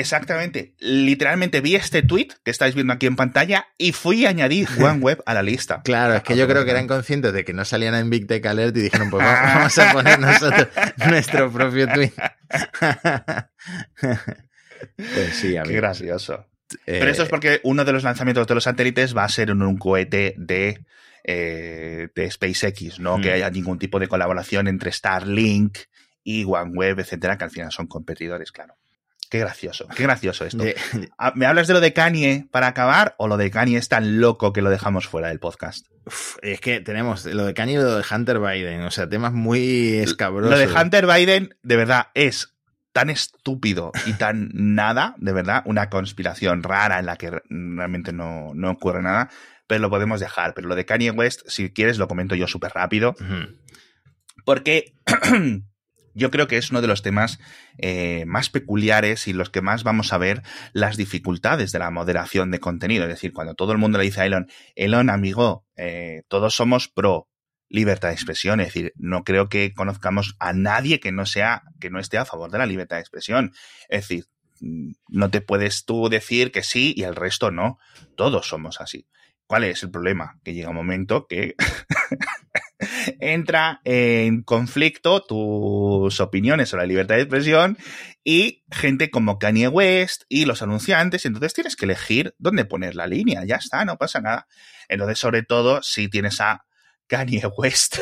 [0.00, 0.74] Exactamente.
[0.78, 5.22] Literalmente vi este tweet que estáis viendo aquí en pantalla y fui a añadir OneWeb
[5.26, 5.82] a la lista.
[5.82, 8.44] Claro, es que yo creo que eran conscientes de que no salían en Big Tech
[8.46, 10.68] Alert y dijeron, pues vamos a poner nosotros
[11.06, 12.12] nuestro propio tweet.
[14.96, 15.68] pues sí, amigo.
[15.70, 16.46] Qué gracioso.
[16.86, 19.60] Pero esto es porque uno de los lanzamientos de los satélites va a ser en
[19.60, 20.84] un cohete de,
[21.24, 23.34] eh, de SpaceX, no que hmm.
[23.34, 25.76] haya ningún tipo de colaboración entre Starlink
[26.22, 28.79] y OneWeb, etcétera, que al final son competidores, claro.
[29.30, 30.64] Qué gracioso, qué gracioso esto.
[31.16, 34.20] Ah, ¿Me hablas de lo de Kanye para acabar o lo de Kanye es tan
[34.20, 35.86] loco que lo dejamos fuera del podcast?
[36.42, 39.98] es que tenemos lo de Kanye y lo de Hunter Biden, o sea, temas muy
[39.98, 40.50] escabrosos.
[40.50, 42.56] Lo de Hunter Biden, de verdad, es
[42.92, 48.52] tan estúpido y tan nada, de verdad, una conspiración rara en la que realmente no,
[48.68, 49.30] ocurre nada,
[49.66, 50.54] pero lo podemos dejar.
[50.54, 53.14] Pero lo de Kanye West, si quieres, lo comento yo súper rápido.
[54.44, 54.94] Porque
[56.14, 57.38] yo creo que es uno de los temas
[57.78, 60.42] eh, más peculiares y los que más vamos a ver
[60.72, 63.04] las dificultades de la moderación de contenido.
[63.04, 66.88] Es decir, cuando todo el mundo le dice a Elon, Elon, amigo, eh, todos somos
[66.88, 67.28] pro
[67.68, 68.60] libertad de expresión.
[68.60, 72.26] Es decir, no creo que conozcamos a nadie que no sea, que no esté a
[72.26, 73.52] favor de la libertad de expresión.
[73.88, 74.26] Es decir,
[74.60, 77.78] mm, no te puedes tú decir que sí y el resto no.
[78.16, 79.06] Todos somos así.
[79.46, 80.38] ¿Cuál es el problema?
[80.44, 81.54] Que llega un momento que
[83.20, 87.78] entra en conflicto tus opiniones sobre la libertad de expresión
[88.24, 93.06] y gente como Kanye West y los anunciantes, entonces tienes que elegir dónde poner la
[93.06, 94.46] línea, ya está, no pasa nada.
[94.88, 96.64] Entonces, sobre todo, si tienes a
[97.06, 97.98] Kanye West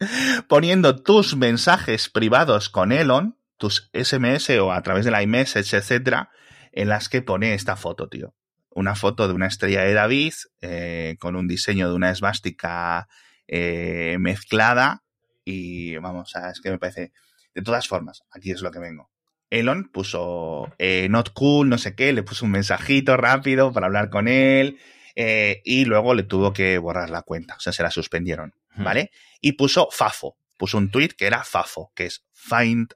[0.48, 6.30] poniendo tus mensajes privados con Elon, tus SMS o a través de la iMessage, etcétera,
[6.72, 8.34] en las que pone esta foto, tío
[8.78, 13.08] una foto de una estrella de David eh, con un diseño de una esvástica
[13.48, 15.02] eh, mezclada
[15.44, 17.12] y vamos, es que me parece...
[17.54, 19.10] De todas formas, aquí es lo que vengo.
[19.50, 24.10] Elon puso eh, not cool, no sé qué, le puso un mensajito rápido para hablar
[24.10, 24.78] con él
[25.16, 29.10] y luego le tuvo que borrar la cuenta, o sea, se la suspendieron, ¿vale?
[29.40, 32.94] Y puso Fafo, puso un tweet que era Fafo, que es find,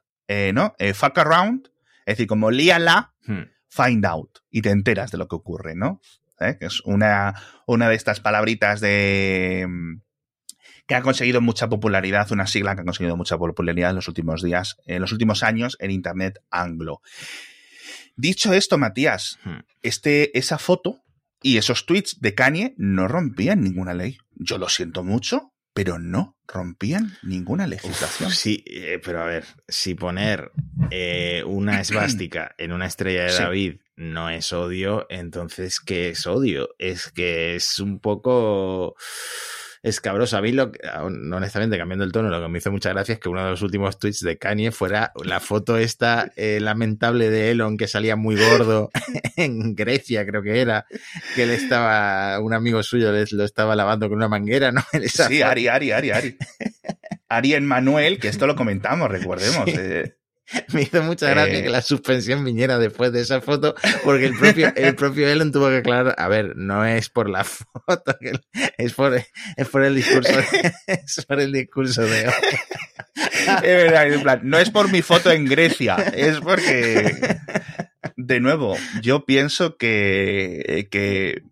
[0.53, 0.73] ¿no?
[0.93, 1.67] fuck around,
[2.05, 3.13] es decir, como líala,
[3.73, 5.99] find out y te enteras de lo que ocurre, ¿no?
[6.39, 6.57] ¿Eh?
[6.59, 7.33] Que es una,
[7.65, 10.01] una de estas palabritas de mm,
[10.85, 14.43] que ha conseguido mucha popularidad, una sigla que ha conseguido mucha popularidad en los últimos
[14.43, 17.01] días, en los últimos años en Internet anglo.
[18.15, 19.59] Dicho esto, Matías, hmm.
[19.81, 21.01] este, esa foto
[21.41, 24.17] y esos tweets de Kanye no rompían ninguna ley.
[24.35, 28.31] Yo lo siento mucho, pero no rompían ninguna legislación.
[28.31, 30.51] sí, eh, pero a ver, si poner
[30.91, 36.69] eh, una esvástica en una estrella de David no es odio, entonces ¿qué es odio?
[36.77, 38.95] Es que es un poco...
[39.83, 40.37] escabroso.
[40.37, 40.71] A mí, lo,
[41.03, 43.61] honestamente, cambiando el tono, lo que me hizo mucha gracia es que uno de los
[43.61, 48.37] últimos tweets de Kanye fuera la foto esta eh, lamentable de Elon que salía muy
[48.37, 48.89] gordo
[49.35, 50.87] en Grecia, creo que era,
[51.35, 54.81] que él estaba, un amigo suyo lo estaba lavando con una manguera, ¿no?
[55.07, 56.37] sí, Ari, Ari, Ari, Ari.
[57.27, 59.67] Ari en Manuel, que esto lo comentamos, recordemos.
[59.67, 60.15] Eh,
[60.73, 61.71] Me hizo mucha gracia que eh.
[61.71, 65.77] la suspensión viniera después de esa foto, porque el propio, el propio Elon tuvo que
[65.77, 68.15] aclarar, a ver, no es por la foto,
[68.77, 70.33] es por, es por el discurso,
[70.87, 72.33] es por el discurso de hoy.
[73.45, 77.37] Es verdad, en plan, no es por mi foto en Grecia, es porque,
[78.15, 81.43] de nuevo, yo pienso que, que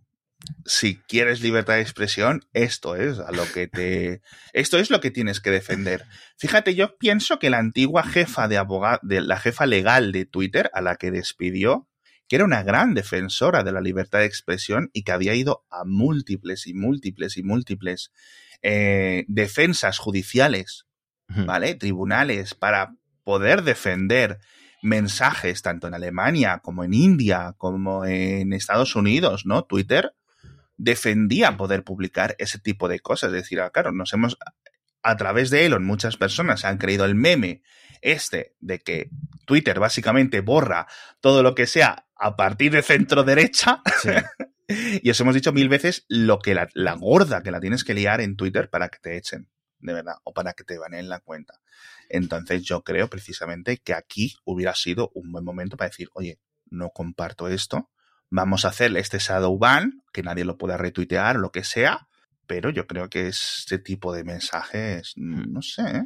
[0.65, 4.21] si quieres libertad de expresión, esto es a lo que te,
[4.53, 6.05] esto es lo que tienes que defender.
[6.37, 10.69] Fíjate, yo pienso que la antigua jefa de abogado, de la jefa legal de Twitter,
[10.73, 11.87] a la que despidió,
[12.27, 15.83] que era una gran defensora de la libertad de expresión y que había ido a
[15.85, 18.11] múltiples y múltiples y múltiples
[18.61, 20.85] eh, defensas judiciales,
[21.27, 21.75] ¿vale?
[21.75, 24.39] Tribunales para poder defender
[24.81, 29.63] mensajes tanto en Alemania como en India como en Estados Unidos, ¿no?
[29.63, 30.13] Twitter
[30.81, 33.27] defendía poder publicar ese tipo de cosas.
[33.27, 34.37] Es decir, ah, claro, nos hemos,
[35.03, 37.61] a través de Elon, muchas personas han creído el meme
[38.01, 39.11] este de que
[39.45, 40.87] Twitter básicamente borra
[41.19, 43.83] todo lo que sea a partir de centro derecha.
[44.67, 47.93] y os hemos dicho mil veces lo que la, la, gorda que la tienes que
[47.93, 51.19] liar en Twitter para que te echen, de verdad, o para que te baneen la
[51.19, 51.61] cuenta.
[52.09, 56.39] Entonces yo creo precisamente que aquí hubiera sido un buen momento para decir, oye,
[56.71, 57.91] no comparto esto,
[58.31, 62.07] vamos a hacerle este shadow ban, que nadie lo pueda retuitear, lo que sea,
[62.47, 66.03] pero yo creo que este tipo de mensajes, mm, no sé, ¿eh?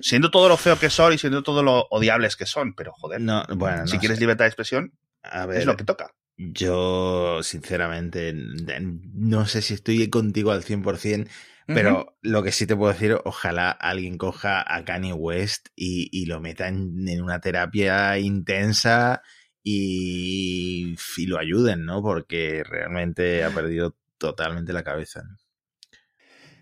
[0.00, 3.20] siendo todo lo feo que son y siendo todo lo odiables que son, pero joder,
[3.20, 4.92] no, bueno, si quieres libertad de expresión,
[5.22, 6.14] a ver, es lo que toca.
[6.38, 11.28] Yo, sinceramente, no sé si estoy contigo al 100%,
[11.66, 16.26] pero lo que sí te puedo decir, ojalá alguien coja a Kanye West y, y
[16.26, 19.22] lo meta en, en, una terapia intensa
[19.68, 20.94] y,
[21.26, 22.00] lo ayuden, ¿no?
[22.00, 25.24] Porque realmente ha perdido totalmente la cabeza.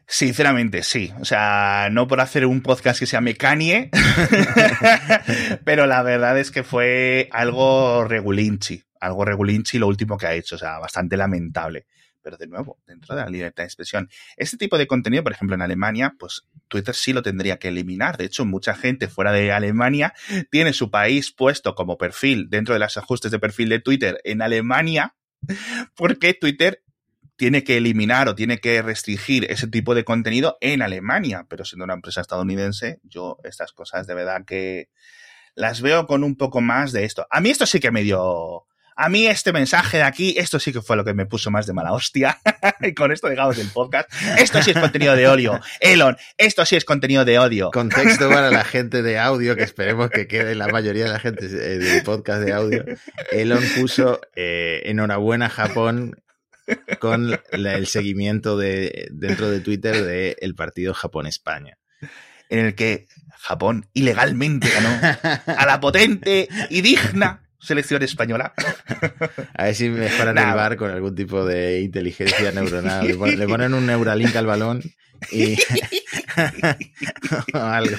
[0.06, 1.12] Sinceramente, sí.
[1.20, 3.90] O sea, no por hacer un podcast que sea Kanye,
[5.64, 8.82] pero la verdad es que fue algo regulinchi.
[9.00, 10.54] Algo regulinchi lo último que ha hecho.
[10.54, 11.86] O sea, bastante lamentable
[12.24, 14.08] pero de nuevo, dentro de la libertad de expresión.
[14.36, 18.16] Este tipo de contenido, por ejemplo, en Alemania, pues Twitter sí lo tendría que eliminar.
[18.16, 20.14] De hecho, mucha gente fuera de Alemania
[20.50, 24.40] tiene su país puesto como perfil dentro de los ajustes de perfil de Twitter en
[24.40, 25.14] Alemania,
[25.94, 26.82] porque Twitter
[27.36, 31.46] tiene que eliminar o tiene que restringir ese tipo de contenido en Alemania.
[31.48, 34.88] Pero siendo una empresa estadounidense, yo estas cosas de verdad que
[35.54, 37.26] las veo con un poco más de esto.
[37.30, 38.66] A mí esto sí que me dio
[38.96, 41.66] a mí este mensaje de aquí, esto sí que fue lo que me puso más
[41.66, 42.38] de mala hostia.
[42.80, 44.10] y con esto dejamos el podcast.
[44.38, 45.60] Esto sí es contenido de odio.
[45.80, 47.70] Elon, esto sí es contenido de odio.
[47.70, 51.46] Contexto para la gente de audio, que esperemos que quede la mayoría de la gente
[51.46, 52.84] eh, del podcast de audio.
[53.32, 56.16] Elon puso eh, enhorabuena Japón
[56.98, 61.78] con el seguimiento de dentro de Twitter del partido Japón-España.
[62.48, 63.06] En el que
[63.38, 68.52] Japón ilegalmente ganó a la potente y digna selección española.
[69.54, 73.06] A ver si mejoran el bar con algún tipo de inteligencia neuronal.
[73.06, 74.82] Le ponen, un Neuralink al balón
[75.30, 75.56] y
[77.52, 77.96] algo.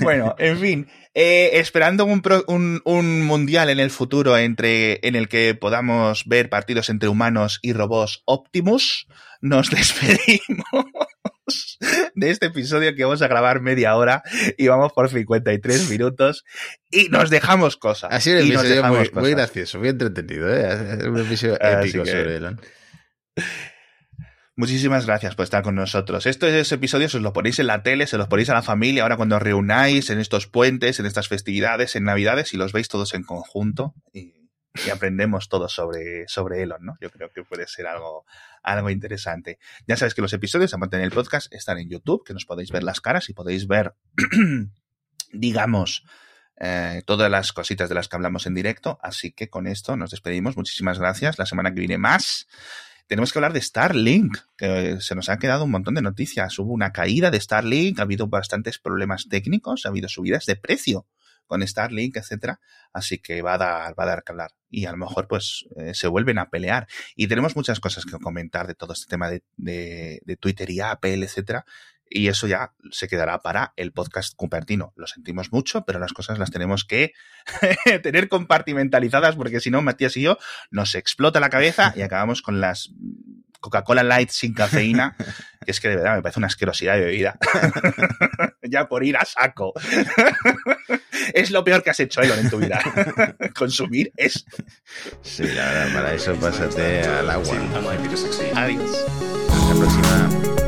[0.00, 0.88] Bueno, en fin.
[1.12, 6.48] Eh, esperando un, un, un, mundial en el futuro entre, en el que podamos ver
[6.48, 9.08] partidos entre humanos y robots Optimus,
[9.40, 10.84] nos despedimos
[12.14, 14.22] de este episodio que vamos a grabar media hora
[14.56, 16.44] y vamos por 53 minutos
[16.90, 18.12] y nos dejamos cosas.
[18.12, 18.82] Ha sido un episodio
[19.14, 20.48] muy, gracioso, muy entretenido.
[20.52, 20.98] ¿eh?
[21.08, 22.60] Un episodio épico sobre Elon.
[24.56, 26.26] Muchísimas gracias por estar con nosotros.
[26.26, 29.16] Estos episodios os los ponéis en la tele, se los ponéis a la familia, ahora
[29.16, 33.14] cuando os reunáis en estos puentes, en estas festividades, en Navidades, y los veis todos
[33.14, 34.39] en conjunto y,
[34.74, 36.96] y aprendemos todos sobre, sobre Elon, ¿no?
[37.00, 38.24] Yo creo que puede ser algo,
[38.62, 39.58] algo interesante.
[39.86, 42.70] Ya sabéis que los episodios, aparte en el podcast, están en YouTube, que nos podéis
[42.70, 43.94] ver las caras y podéis ver,
[45.32, 46.04] digamos,
[46.56, 48.98] eh, todas las cositas de las que hablamos en directo.
[49.02, 50.56] Así que con esto nos despedimos.
[50.56, 51.38] Muchísimas gracias.
[51.38, 52.46] La semana que viene más.
[53.08, 56.56] Tenemos que hablar de Starlink, que se nos ha quedado un montón de noticias.
[56.60, 61.06] Hubo una caída de Starlink, ha habido bastantes problemas técnicos, ha habido subidas de precio
[61.50, 62.60] con Starlink, etcétera.
[62.92, 64.52] Así que va a dar, va a dar que hablar.
[64.70, 66.86] Y a lo mejor, pues, eh, se vuelven a pelear.
[67.16, 70.80] Y tenemos muchas cosas que comentar de todo este tema de, de, de Twitter y
[70.80, 71.66] Apple, etcétera.
[72.08, 74.92] Y eso ya se quedará para el podcast Cupertino.
[74.94, 77.12] Lo sentimos mucho, pero las cosas las tenemos que
[78.02, 80.38] tener compartimentalizadas porque si no, Matías y yo
[80.70, 82.92] nos explota la cabeza y acabamos con las
[83.60, 85.14] Coca-Cola Light sin cafeína
[85.64, 87.38] que es que de verdad me parece una asquerosidad de bebida.
[88.62, 89.74] ya por ir a saco.
[91.34, 92.80] es lo peor que has hecho, Elon, en tu vida.
[93.54, 94.56] Consumir esto.
[95.22, 97.56] Sí, la verdad, para eso pásate al agua.
[98.54, 99.06] Adiós.
[99.50, 100.59] Hasta la próxima.